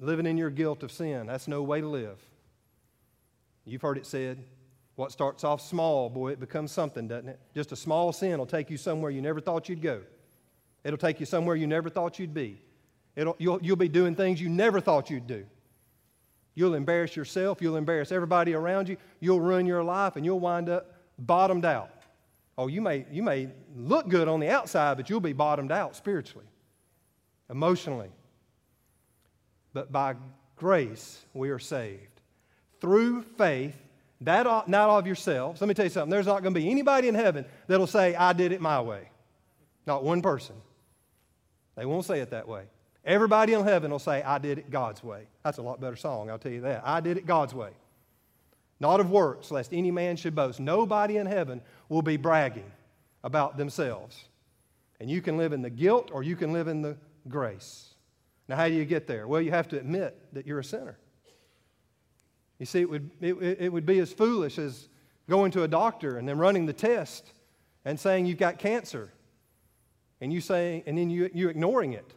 living 0.00 0.26
in 0.26 0.36
your 0.36 0.50
guilt 0.50 0.82
of 0.82 0.90
sin, 0.90 1.28
that's 1.28 1.46
no 1.46 1.62
way 1.62 1.80
to 1.80 1.86
live. 1.86 2.18
You've 3.64 3.82
heard 3.82 3.98
it 3.98 4.06
said, 4.06 4.44
what 4.96 5.12
starts 5.12 5.44
off 5.44 5.60
small, 5.60 6.10
boy, 6.10 6.32
it 6.32 6.40
becomes 6.40 6.70
something, 6.70 7.08
doesn't 7.08 7.28
it? 7.28 7.40
Just 7.54 7.72
a 7.72 7.76
small 7.76 8.12
sin 8.12 8.38
will 8.38 8.46
take 8.46 8.70
you 8.70 8.76
somewhere 8.76 9.10
you 9.10 9.22
never 9.22 9.40
thought 9.40 9.68
you'd 9.68 9.80
go. 9.80 10.02
It'll 10.84 10.98
take 10.98 11.20
you 11.20 11.26
somewhere 11.26 11.56
you 11.56 11.66
never 11.66 11.88
thought 11.88 12.18
you'd 12.18 12.34
be. 12.34 12.60
It'll, 13.16 13.36
you'll, 13.38 13.58
you'll 13.62 13.76
be 13.76 13.88
doing 13.88 14.14
things 14.14 14.40
you 14.40 14.48
never 14.48 14.80
thought 14.80 15.10
you'd 15.10 15.26
do. 15.26 15.46
You'll 16.54 16.74
embarrass 16.74 17.16
yourself. 17.16 17.62
You'll 17.62 17.76
embarrass 17.76 18.12
everybody 18.12 18.54
around 18.54 18.88
you. 18.88 18.96
You'll 19.20 19.40
ruin 19.40 19.64
your 19.64 19.82
life 19.82 20.16
and 20.16 20.24
you'll 20.24 20.40
wind 20.40 20.68
up 20.68 20.94
bottomed 21.18 21.64
out. 21.64 21.90
Oh, 22.58 22.66
you 22.66 22.82
may, 22.82 23.06
you 23.10 23.22
may 23.22 23.48
look 23.74 24.08
good 24.08 24.28
on 24.28 24.40
the 24.40 24.50
outside, 24.50 24.98
but 24.98 25.08
you'll 25.08 25.20
be 25.20 25.32
bottomed 25.32 25.72
out 25.72 25.96
spiritually, 25.96 26.46
emotionally. 27.48 28.10
But 29.72 29.90
by 29.90 30.16
grace, 30.56 31.24
we 31.32 31.48
are 31.50 31.58
saved. 31.58 32.11
Through 32.82 33.22
faith, 33.38 33.76
that 34.22 34.44
not 34.68 34.90
of 34.90 35.06
yourselves. 35.06 35.60
Let 35.60 35.68
me 35.68 35.74
tell 35.74 35.84
you 35.84 35.90
something. 35.90 36.10
There's 36.10 36.26
not 36.26 36.42
going 36.42 36.52
to 36.52 36.60
be 36.60 36.68
anybody 36.68 37.06
in 37.06 37.14
heaven 37.14 37.44
that'll 37.68 37.86
say, 37.86 38.16
I 38.16 38.32
did 38.32 38.50
it 38.50 38.60
my 38.60 38.80
way. 38.80 39.08
Not 39.86 40.02
one 40.02 40.20
person. 40.20 40.56
They 41.76 41.86
won't 41.86 42.04
say 42.04 42.18
it 42.18 42.30
that 42.30 42.48
way. 42.48 42.64
Everybody 43.04 43.52
in 43.52 43.62
heaven 43.62 43.92
will 43.92 44.00
say, 44.00 44.20
I 44.20 44.38
did 44.38 44.58
it 44.58 44.68
God's 44.68 45.04
way. 45.04 45.28
That's 45.44 45.58
a 45.58 45.62
lot 45.62 45.80
better 45.80 45.94
song, 45.94 46.28
I'll 46.28 46.40
tell 46.40 46.50
you 46.50 46.62
that. 46.62 46.82
I 46.84 47.00
did 47.00 47.18
it 47.18 47.24
God's 47.24 47.54
way. 47.54 47.70
Not 48.80 48.98
of 48.98 49.12
works, 49.12 49.52
lest 49.52 49.72
any 49.72 49.92
man 49.92 50.16
should 50.16 50.34
boast. 50.34 50.58
Nobody 50.58 51.18
in 51.18 51.26
heaven 51.26 51.60
will 51.88 52.02
be 52.02 52.16
bragging 52.16 52.70
about 53.22 53.56
themselves. 53.56 54.24
And 54.98 55.08
you 55.08 55.22
can 55.22 55.36
live 55.36 55.52
in 55.52 55.62
the 55.62 55.70
guilt 55.70 56.10
or 56.12 56.24
you 56.24 56.34
can 56.34 56.52
live 56.52 56.66
in 56.66 56.82
the 56.82 56.96
grace. 57.28 57.94
Now, 58.48 58.56
how 58.56 58.66
do 58.66 58.74
you 58.74 58.84
get 58.84 59.06
there? 59.06 59.28
Well, 59.28 59.40
you 59.40 59.52
have 59.52 59.68
to 59.68 59.78
admit 59.78 60.18
that 60.32 60.48
you're 60.48 60.58
a 60.58 60.64
sinner. 60.64 60.98
You 62.62 62.66
see, 62.66 62.82
it 62.82 62.88
would, 62.88 63.10
it, 63.20 63.34
it 63.58 63.72
would 63.72 63.84
be 63.84 63.98
as 63.98 64.12
foolish 64.12 64.56
as 64.56 64.88
going 65.28 65.50
to 65.50 65.64
a 65.64 65.68
doctor 65.68 66.18
and 66.18 66.28
then 66.28 66.38
running 66.38 66.64
the 66.64 66.72
test 66.72 67.32
and 67.84 67.98
saying 67.98 68.26
you've 68.26 68.38
got 68.38 68.60
cancer 68.60 69.12
and 70.20 70.32
you 70.32 70.40
saying, 70.40 70.84
and 70.86 70.96
then 70.96 71.10
you, 71.10 71.28
you 71.34 71.48
ignoring 71.48 71.92
it 71.94 72.14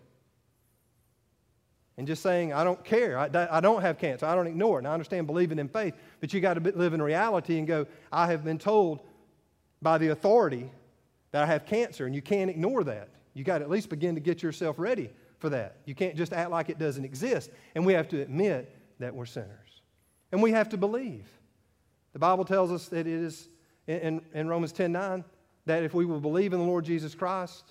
and 1.98 2.06
just 2.06 2.22
saying, 2.22 2.54
I 2.54 2.64
don't 2.64 2.84
care. 2.86 3.18
I, 3.18 3.28
I 3.50 3.60
don't 3.60 3.82
have 3.82 3.98
cancer. 3.98 4.28
I 4.28 4.36
don't 4.36 4.46
ignore 4.46 4.78
it. 4.78 4.82
And 4.82 4.88
I 4.88 4.94
understand 4.94 5.26
believing 5.26 5.58
in 5.58 5.68
faith, 5.68 5.96
but 6.20 6.32
you 6.32 6.42
got 6.42 6.64
to 6.64 6.72
live 6.78 6.94
in 6.94 7.02
reality 7.02 7.58
and 7.58 7.68
go, 7.68 7.88
I 8.12 8.28
have 8.28 8.44
been 8.44 8.60
told 8.60 9.00
by 9.82 9.98
the 9.98 10.10
authority 10.10 10.70
that 11.32 11.42
I 11.42 11.48
have 11.48 11.66
cancer, 11.66 12.06
and 12.06 12.14
you 12.14 12.22
can't 12.22 12.52
ignore 12.52 12.84
that. 12.84 13.10
You 13.34 13.44
got 13.44 13.58
to 13.58 13.64
at 13.64 13.72
least 13.72 13.90
begin 13.90 14.14
to 14.14 14.22
get 14.22 14.44
yourself 14.44 14.78
ready 14.78 15.10
for 15.40 15.50
that. 15.50 15.78
You 15.86 15.96
can't 15.96 16.16
just 16.16 16.34
act 16.34 16.52
like 16.52 16.70
it 16.70 16.78
doesn't 16.78 17.04
exist. 17.04 17.50
And 17.74 17.84
we 17.84 17.94
have 17.94 18.08
to 18.10 18.22
admit 18.22 18.72
that 19.00 19.16
we're 19.16 19.26
sinners. 19.26 19.65
And 20.36 20.44
we 20.44 20.52
have 20.52 20.68
to 20.72 20.78
believe. 20.78 21.26
The 22.12 22.20
Bible 22.20 22.44
tells 22.44 22.70
us 22.70 22.90
that 22.90 23.00
it 23.00 23.08
is 23.08 23.48
in, 23.88 24.20
in 24.34 24.50
Romans 24.50 24.74
10 24.74 24.92
9 24.92 25.24
that 25.66 25.82
if 25.82 25.94
we 25.94 26.04
will 26.04 26.20
believe 26.20 26.52
in 26.52 26.60
the 26.60 26.66
Lord 26.66 26.84
Jesus 26.84 27.16
Christ, 27.16 27.64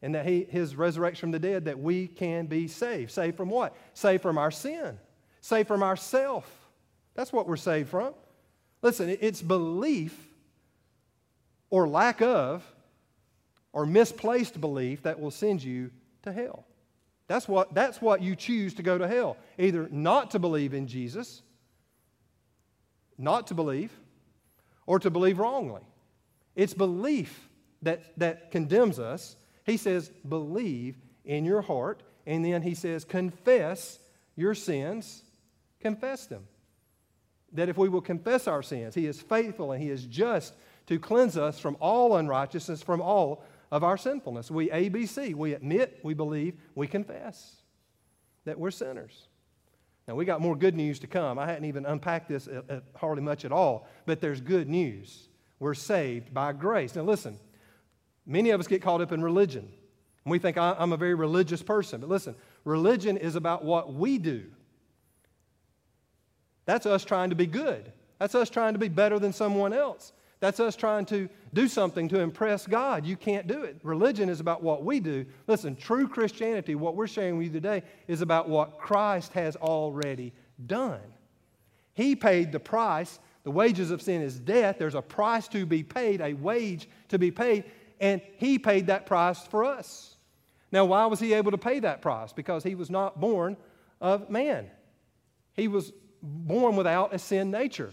and 0.00 0.14
that 0.14 0.24
he, 0.24 0.44
his 0.44 0.76
resurrection 0.76 1.22
from 1.22 1.30
the 1.32 1.40
dead, 1.40 1.64
that 1.64 1.76
we 1.76 2.06
can 2.06 2.46
be 2.46 2.68
saved. 2.68 3.10
Saved 3.10 3.36
from 3.36 3.50
what? 3.50 3.74
Saved 3.92 4.22
from 4.22 4.38
our 4.38 4.52
sin. 4.52 5.00
Saved 5.40 5.66
from 5.66 5.82
ourself. 5.82 6.48
That's 7.16 7.32
what 7.32 7.48
we're 7.48 7.56
saved 7.56 7.88
from. 7.88 8.14
Listen, 8.80 9.18
it's 9.20 9.42
belief 9.42 10.16
or 11.70 11.88
lack 11.88 12.22
of 12.22 12.62
or 13.72 13.84
misplaced 13.84 14.60
belief 14.60 15.02
that 15.02 15.18
will 15.18 15.32
send 15.32 15.60
you 15.64 15.90
to 16.22 16.30
hell. 16.30 16.66
That's 17.26 17.48
what, 17.48 17.74
that's 17.74 18.00
what 18.00 18.22
you 18.22 18.36
choose 18.36 18.74
to 18.74 18.84
go 18.84 18.96
to 18.96 19.08
hell. 19.08 19.36
Either 19.58 19.88
not 19.90 20.30
to 20.30 20.38
believe 20.38 20.72
in 20.72 20.86
Jesus, 20.86 21.42
not 23.18 23.48
to 23.48 23.54
believe, 23.54 23.92
or 24.86 24.98
to 24.98 25.10
believe 25.10 25.38
wrongly. 25.38 25.82
It's 26.56 26.74
belief 26.74 27.48
that, 27.82 28.18
that 28.18 28.50
condemns 28.50 28.98
us 28.98 29.36
he 29.68 29.76
says, 29.76 30.08
believe 30.26 30.96
in 31.26 31.44
your 31.44 31.60
heart. 31.60 32.02
And 32.26 32.42
then 32.42 32.62
he 32.62 32.74
says, 32.74 33.04
confess 33.04 33.98
your 34.34 34.54
sins, 34.54 35.22
confess 35.80 36.26
them. 36.26 36.44
That 37.52 37.68
if 37.68 37.76
we 37.76 37.90
will 37.90 38.00
confess 38.00 38.48
our 38.48 38.62
sins, 38.62 38.94
he 38.94 39.06
is 39.06 39.20
faithful 39.20 39.72
and 39.72 39.82
he 39.82 39.90
is 39.90 40.04
just 40.06 40.54
to 40.86 40.98
cleanse 40.98 41.36
us 41.36 41.58
from 41.58 41.76
all 41.80 42.16
unrighteousness, 42.16 42.82
from 42.82 43.02
all 43.02 43.44
of 43.70 43.84
our 43.84 43.98
sinfulness. 43.98 44.50
We 44.50 44.70
ABC, 44.70 45.34
we 45.34 45.52
admit, 45.52 46.00
we 46.02 46.14
believe, 46.14 46.54
we 46.74 46.86
confess 46.86 47.56
that 48.46 48.58
we're 48.58 48.70
sinners. 48.70 49.27
Now, 50.08 50.14
we 50.14 50.24
got 50.24 50.40
more 50.40 50.56
good 50.56 50.74
news 50.74 50.98
to 51.00 51.06
come. 51.06 51.38
I 51.38 51.46
hadn't 51.46 51.66
even 51.66 51.86
unpacked 51.86 52.28
this 52.28 52.48
at, 52.48 52.68
at 52.68 52.82
hardly 52.96 53.22
much 53.22 53.44
at 53.44 53.52
all, 53.52 53.86
but 54.06 54.20
there's 54.20 54.40
good 54.40 54.68
news. 54.68 55.28
We're 55.60 55.74
saved 55.74 56.34
by 56.34 56.52
grace. 56.54 56.96
Now, 56.96 57.02
listen, 57.02 57.38
Many 58.28 58.50
of 58.50 58.60
us 58.60 58.66
get 58.68 58.82
caught 58.82 59.00
up 59.00 59.10
in 59.10 59.22
religion. 59.22 59.66
And 60.24 60.30
we 60.30 60.38
think, 60.38 60.58
I'm 60.58 60.92
a 60.92 60.98
very 60.98 61.14
religious 61.14 61.62
person. 61.62 62.02
But 62.02 62.10
listen, 62.10 62.36
religion 62.64 63.16
is 63.16 63.34
about 63.34 63.64
what 63.64 63.94
we 63.94 64.18
do. 64.18 64.44
That's 66.66 66.84
us 66.84 67.06
trying 67.06 67.30
to 67.30 67.36
be 67.36 67.46
good. 67.46 67.90
That's 68.18 68.34
us 68.34 68.50
trying 68.50 68.74
to 68.74 68.78
be 68.78 68.88
better 68.88 69.18
than 69.18 69.32
someone 69.32 69.72
else. 69.72 70.12
That's 70.40 70.60
us 70.60 70.76
trying 70.76 71.04
to 71.06 71.28
do 71.52 71.66
something 71.66 72.08
to 72.08 72.20
impress 72.20 72.66
God. 72.66 73.04
You 73.04 73.16
can't 73.16 73.46
do 73.46 73.62
it. 73.62 73.78
Religion 73.82 74.28
is 74.28 74.40
about 74.40 74.62
what 74.62 74.84
we 74.84 75.00
do. 75.00 75.26
Listen, 75.46 75.74
true 75.74 76.06
Christianity, 76.06 76.74
what 76.74 76.94
we're 76.94 77.08
sharing 77.08 77.38
with 77.38 77.48
you 77.48 77.52
today, 77.52 77.82
is 78.06 78.20
about 78.20 78.48
what 78.48 78.78
Christ 78.78 79.32
has 79.32 79.56
already 79.56 80.32
done. 80.66 81.00
He 81.94 82.14
paid 82.14 82.52
the 82.52 82.60
price. 82.60 83.18
The 83.42 83.50
wages 83.50 83.90
of 83.90 84.02
sin 84.02 84.22
is 84.22 84.38
death. 84.38 84.76
There's 84.78 84.94
a 84.94 85.02
price 85.02 85.48
to 85.48 85.66
be 85.66 85.82
paid, 85.82 86.20
a 86.20 86.34
wage 86.34 86.88
to 87.08 87.18
be 87.18 87.30
paid 87.30 87.64
and 88.00 88.20
he 88.36 88.58
paid 88.58 88.86
that 88.86 89.06
price 89.06 89.40
for 89.46 89.64
us. 89.64 90.16
Now, 90.70 90.84
why 90.84 91.06
was 91.06 91.18
he 91.18 91.32
able 91.32 91.50
to 91.50 91.58
pay 91.58 91.80
that 91.80 92.02
price? 92.02 92.32
Because 92.32 92.62
he 92.62 92.74
was 92.74 92.90
not 92.90 93.20
born 93.20 93.56
of 94.00 94.30
man. 94.30 94.70
He 95.54 95.68
was 95.68 95.92
born 96.22 96.76
without 96.76 97.14
a 97.14 97.18
sin 97.18 97.50
nature. 97.50 97.92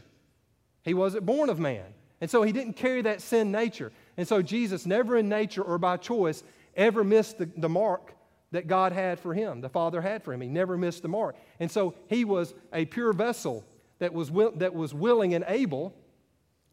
He 0.83 0.93
wasn't 0.93 1.25
born 1.25 1.49
of 1.49 1.59
man. 1.59 1.85
And 2.21 2.29
so 2.29 2.43
he 2.43 2.51
didn't 2.51 2.73
carry 2.73 3.01
that 3.03 3.21
sin 3.21 3.51
nature. 3.51 3.91
And 4.17 4.27
so 4.27 4.41
Jesus 4.41 4.85
never 4.85 5.17
in 5.17 5.27
nature 5.27 5.61
or 5.61 5.77
by 5.77 5.97
choice 5.97 6.43
ever 6.75 7.03
missed 7.03 7.37
the, 7.37 7.49
the 7.57 7.69
mark 7.69 8.13
that 8.51 8.67
God 8.67 8.93
had 8.93 9.19
for 9.19 9.33
him, 9.33 9.59
the 9.61 9.69
Father 9.69 10.01
had 10.01 10.23
for 10.23 10.33
him. 10.33 10.41
He 10.41 10.47
never 10.47 10.77
missed 10.77 11.01
the 11.01 11.07
mark. 11.09 11.35
And 11.59 11.69
so 11.69 11.95
he 12.07 12.23
was 12.23 12.53
a 12.71 12.85
pure 12.85 13.11
vessel 13.11 13.65
that 13.99 14.13
was, 14.13 14.31
will, 14.31 14.51
that 14.55 14.73
was 14.73 14.93
willing 14.93 15.33
and 15.33 15.43
able 15.47 15.93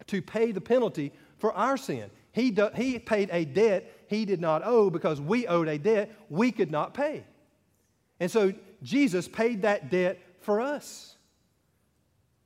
to 0.07 0.23
pay 0.23 0.53
the 0.53 0.61
penalty 0.61 1.13
for 1.39 1.53
our 1.53 1.77
sin. 1.77 2.11
He, 2.33 2.51
do, 2.51 2.71
he 2.75 2.99
paid 2.99 3.31
a 3.33 3.45
debt 3.45 3.91
he 4.07 4.25
did 4.25 4.41
not 4.41 4.63
owe 4.65 4.91
because 4.91 5.21
we 5.21 5.47
owed 5.47 5.69
a 5.69 5.79
debt 5.79 6.15
we 6.29 6.53
could 6.53 6.71
not 6.71 6.95
pay. 6.95 7.25
And 8.21 8.31
so 8.31 8.53
Jesus 8.83 9.27
paid 9.27 9.63
that 9.63 9.91
debt 9.91 10.19
for 10.41 10.61
us 10.61 11.17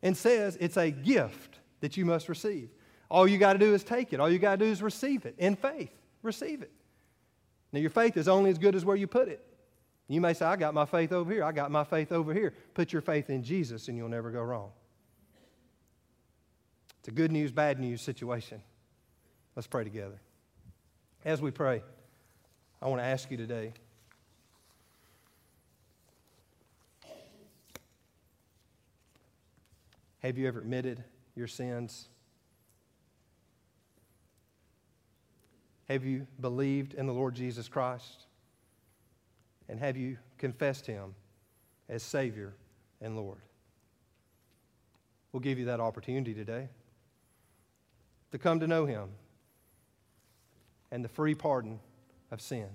and 0.02 0.16
says 0.16 0.56
it's 0.60 0.76
a 0.76 0.90
gift 0.90 1.58
that 1.80 1.96
you 1.96 2.04
must 2.04 2.28
receive. 2.28 2.70
All 3.10 3.28
you 3.28 3.38
got 3.38 3.54
to 3.54 3.58
do 3.58 3.74
is 3.74 3.84
take 3.84 4.12
it. 4.12 4.20
All 4.20 4.30
you 4.30 4.38
got 4.38 4.58
to 4.58 4.64
do 4.64 4.70
is 4.70 4.82
receive 4.82 5.26
it 5.26 5.34
in 5.38 5.56
faith. 5.56 5.92
Receive 6.22 6.62
it. 6.62 6.72
Now, 7.72 7.80
your 7.80 7.90
faith 7.90 8.16
is 8.16 8.28
only 8.28 8.50
as 8.50 8.58
good 8.58 8.74
as 8.74 8.84
where 8.84 8.96
you 8.96 9.06
put 9.06 9.28
it. 9.28 9.44
You 10.08 10.20
may 10.20 10.34
say, 10.34 10.46
I 10.46 10.56
got 10.56 10.72
my 10.72 10.84
faith 10.84 11.12
over 11.12 11.32
here. 11.32 11.44
I 11.44 11.52
got 11.52 11.70
my 11.70 11.84
faith 11.84 12.12
over 12.12 12.32
here. 12.32 12.54
Put 12.74 12.92
your 12.92 13.02
faith 13.02 13.28
in 13.28 13.42
Jesus 13.42 13.88
and 13.88 13.96
you'll 13.96 14.08
never 14.08 14.30
go 14.30 14.42
wrong. 14.42 14.70
It's 17.00 17.08
a 17.08 17.12
good 17.12 17.32
news, 17.32 17.52
bad 17.52 17.80
news 17.80 18.02
situation. 18.02 18.62
Let's 19.54 19.66
pray 19.66 19.84
together. 19.84 20.20
As 21.24 21.40
we 21.40 21.50
pray, 21.50 21.82
I 22.80 22.88
want 22.88 23.00
to 23.00 23.06
ask 23.06 23.30
you 23.30 23.36
today 23.36 23.72
have 30.20 30.38
you 30.38 30.46
ever 30.46 30.60
admitted 30.60 31.02
your 31.34 31.46
sins? 31.46 32.08
Have 35.88 36.04
you 36.04 36.26
believed 36.40 36.94
in 36.94 37.06
the 37.06 37.12
Lord 37.12 37.34
Jesus 37.34 37.68
Christ? 37.68 38.24
And 39.68 39.78
have 39.80 39.96
you 39.96 40.18
confessed 40.38 40.86
Him 40.86 41.14
as 41.88 42.02
Savior 42.02 42.54
and 43.00 43.16
Lord? 43.16 43.38
We'll 45.32 45.40
give 45.40 45.58
you 45.58 45.66
that 45.66 45.80
opportunity 45.80 46.34
today 46.34 46.68
to 48.32 48.38
come 48.38 48.60
to 48.60 48.66
know 48.66 48.86
Him 48.86 49.08
and 50.90 51.04
the 51.04 51.08
free 51.08 51.34
pardon 51.34 51.78
of 52.30 52.40
sin. 52.40 52.68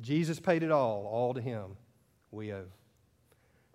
Jesus 0.00 0.40
paid 0.40 0.62
it 0.62 0.70
all, 0.70 1.06
all 1.06 1.34
to 1.34 1.40
him 1.40 1.76
we 2.30 2.52
owe. 2.52 2.66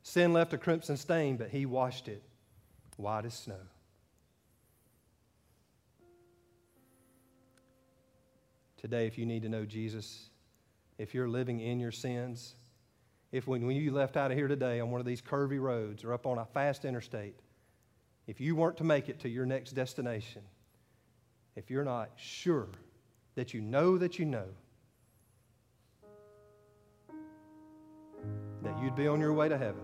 Sin 0.03 0.33
left 0.33 0.53
a 0.53 0.57
crimson 0.57 0.97
stain, 0.97 1.37
but 1.37 1.49
he 1.49 1.65
washed 1.65 2.07
it 2.07 2.21
white 2.97 3.25
as 3.25 3.33
snow. 3.33 3.59
Today, 8.79 9.07
if 9.07 9.17
you 9.17 9.25
need 9.25 9.41
to 9.41 9.49
know 9.49 9.65
Jesus, 9.65 10.29
if 10.97 11.13
you're 11.13 11.27
living 11.27 11.59
in 11.59 11.81
your 11.81 11.91
sins, 11.91 12.55
if 13.33 13.45
when, 13.45 13.69
you 13.69 13.91
left 13.91 14.15
out 14.15 14.31
of 14.31 14.37
here 14.37 14.47
today 14.47 14.79
on 14.79 14.89
one 14.89 15.01
of 15.01 15.05
these 15.05 15.21
curvy 15.21 15.59
roads 15.59 16.05
or 16.05 16.13
up 16.13 16.25
on 16.25 16.37
a 16.37 16.45
fast 16.45 16.85
interstate, 16.85 17.35
if 18.25 18.39
you 18.39 18.55
weren't 18.55 18.77
to 18.77 18.85
make 18.85 19.09
it 19.09 19.19
to 19.19 19.29
your 19.29 19.45
next 19.45 19.73
destination, 19.73 20.41
if 21.57 21.69
you're 21.69 21.83
not 21.83 22.09
sure 22.15 22.69
that 23.35 23.53
you 23.53 23.59
know 23.59 23.97
that 23.97 24.17
you 24.17 24.25
know 24.25 24.45
that 28.63 28.81
you'd 28.81 28.95
be 28.95 29.07
on 29.07 29.19
your 29.19 29.33
way 29.33 29.49
to 29.49 29.57
heaven, 29.57 29.83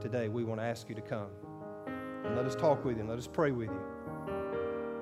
today 0.00 0.28
we 0.28 0.44
want 0.44 0.60
to 0.60 0.64
ask 0.64 0.90
you 0.90 0.94
to 0.94 1.00
come 1.00 1.30
and 2.24 2.36
let 2.36 2.44
us 2.44 2.54
talk 2.54 2.84
with 2.84 2.96
you 2.96 3.00
and 3.00 3.08
let 3.08 3.18
us 3.18 3.26
pray 3.26 3.50
with 3.50 3.70
you. 3.70 3.80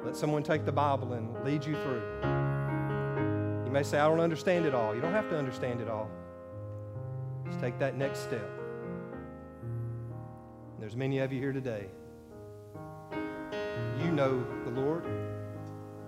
Let 0.05 0.15
someone 0.15 0.43
take 0.43 0.65
the 0.65 0.73
Bible 0.73 1.15
and 1.15 1.43
lead 1.45 1.65
you 1.65 1.75
through. 1.83 2.44
May 3.75 3.83
say, 3.83 3.99
I 3.99 4.09
don't 4.09 4.21
understand 4.21 4.67
it 4.67 4.73
all. 4.73 4.95
You 4.95 5.01
don't 5.01 5.15
have 5.15 5.29
to 5.31 5.37
understand 5.37 5.81
it 5.81 5.89
all. 5.89 6.09
Just 7.45 7.59
take 7.59 7.77
that 7.81 7.97
next 7.97 8.21
step. 8.21 8.49
And 9.63 10.79
there's 10.79 10.95
many 10.95 11.19
of 11.19 11.33
you 11.33 11.41
here 11.41 11.53
today. 11.53 11.89
You 14.01 14.13
know 14.13 14.47
the 14.63 14.71
Lord. 14.71 15.05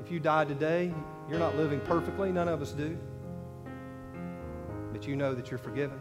If 0.00 0.12
you 0.12 0.20
die 0.20 0.44
today, 0.44 0.94
you're 1.28 1.40
not 1.40 1.56
living 1.56 1.80
perfectly. 1.80 2.30
None 2.30 2.46
of 2.46 2.62
us 2.62 2.70
do. 2.70 2.96
But 4.92 5.08
you 5.08 5.16
know 5.16 5.34
that 5.34 5.50
you're 5.50 5.58
forgiven. 5.58 5.98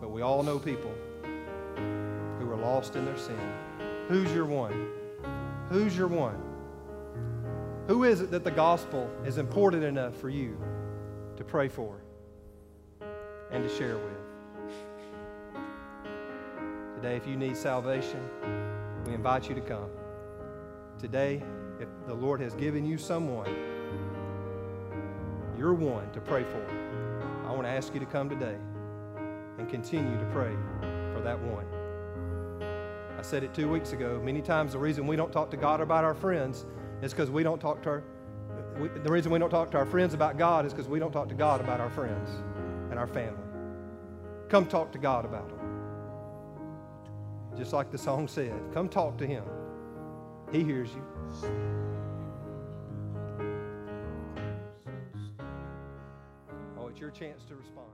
But 0.00 0.12
we 0.12 0.22
all 0.22 0.44
know 0.44 0.60
people 0.60 0.94
who 1.74 2.48
are 2.48 2.56
lost 2.56 2.94
in 2.94 3.04
their 3.04 3.18
sin. 3.18 3.52
Who's 4.06 4.32
your 4.32 4.46
one? 4.46 4.90
Who's 5.70 5.96
your 5.96 6.06
one? 6.06 6.45
Who 7.86 8.02
is 8.02 8.20
it 8.20 8.32
that 8.32 8.42
the 8.42 8.50
gospel 8.50 9.08
is 9.24 9.38
important 9.38 9.84
enough 9.84 10.16
for 10.16 10.28
you 10.28 10.58
to 11.36 11.44
pray 11.44 11.68
for 11.68 12.02
and 13.52 13.62
to 13.62 13.76
share 13.76 13.96
with? 13.96 14.12
Today, 16.96 17.14
if 17.14 17.28
you 17.28 17.36
need 17.36 17.56
salvation, 17.56 18.28
we 19.06 19.14
invite 19.14 19.48
you 19.48 19.54
to 19.54 19.60
come. 19.60 19.88
Today, 20.98 21.40
if 21.78 21.86
the 22.08 22.14
Lord 22.14 22.40
has 22.40 22.54
given 22.54 22.84
you 22.84 22.98
someone, 22.98 23.54
you're 25.56 25.74
one 25.74 26.10
to 26.10 26.20
pray 26.20 26.42
for. 26.42 26.66
I 27.46 27.52
want 27.52 27.64
to 27.64 27.70
ask 27.70 27.94
you 27.94 28.00
to 28.00 28.06
come 28.06 28.28
today 28.28 28.56
and 29.58 29.68
continue 29.70 30.18
to 30.18 30.26
pray 30.32 30.56
for 31.14 31.20
that 31.22 31.38
one. 31.38 31.66
I 33.16 33.22
said 33.22 33.44
it 33.44 33.54
two 33.54 33.68
weeks 33.68 33.92
ago. 33.92 34.20
Many 34.24 34.42
times 34.42 34.72
the 34.72 34.78
reason 34.80 35.06
we 35.06 35.14
don't 35.14 35.32
talk 35.32 35.52
to 35.52 35.56
God 35.56 35.80
about 35.80 36.02
our 36.02 36.14
friends 36.14 36.66
is 37.02 37.12
because 37.12 37.30
we 37.30 37.42
don't 37.42 37.60
talk 37.60 37.82
to 37.82 37.88
our. 37.90 38.02
We, 38.78 38.88
the 38.88 39.10
reason 39.10 39.32
we 39.32 39.38
don't 39.38 39.50
talk 39.50 39.70
to 39.72 39.78
our 39.78 39.86
friends 39.86 40.14
about 40.14 40.38
God 40.38 40.66
is 40.66 40.72
because 40.72 40.88
we 40.88 40.98
don't 40.98 41.12
talk 41.12 41.28
to 41.28 41.34
God 41.34 41.60
about 41.60 41.80
our 41.80 41.90
friends 41.90 42.30
and 42.90 42.98
our 42.98 43.06
family. 43.06 43.42
Come 44.48 44.66
talk 44.66 44.92
to 44.92 44.98
God 44.98 45.24
about 45.24 45.48
them. 45.48 45.58
Just 47.56 47.72
like 47.72 47.90
the 47.90 47.98
song 47.98 48.28
said, 48.28 48.54
come 48.72 48.88
talk 48.88 49.16
to 49.18 49.26
Him. 49.26 49.44
He 50.52 50.62
hears 50.62 50.90
you. 50.90 51.02
Oh, 56.78 56.88
it's 56.88 57.00
your 57.00 57.10
chance 57.10 57.42
to 57.48 57.56
respond. 57.56 57.88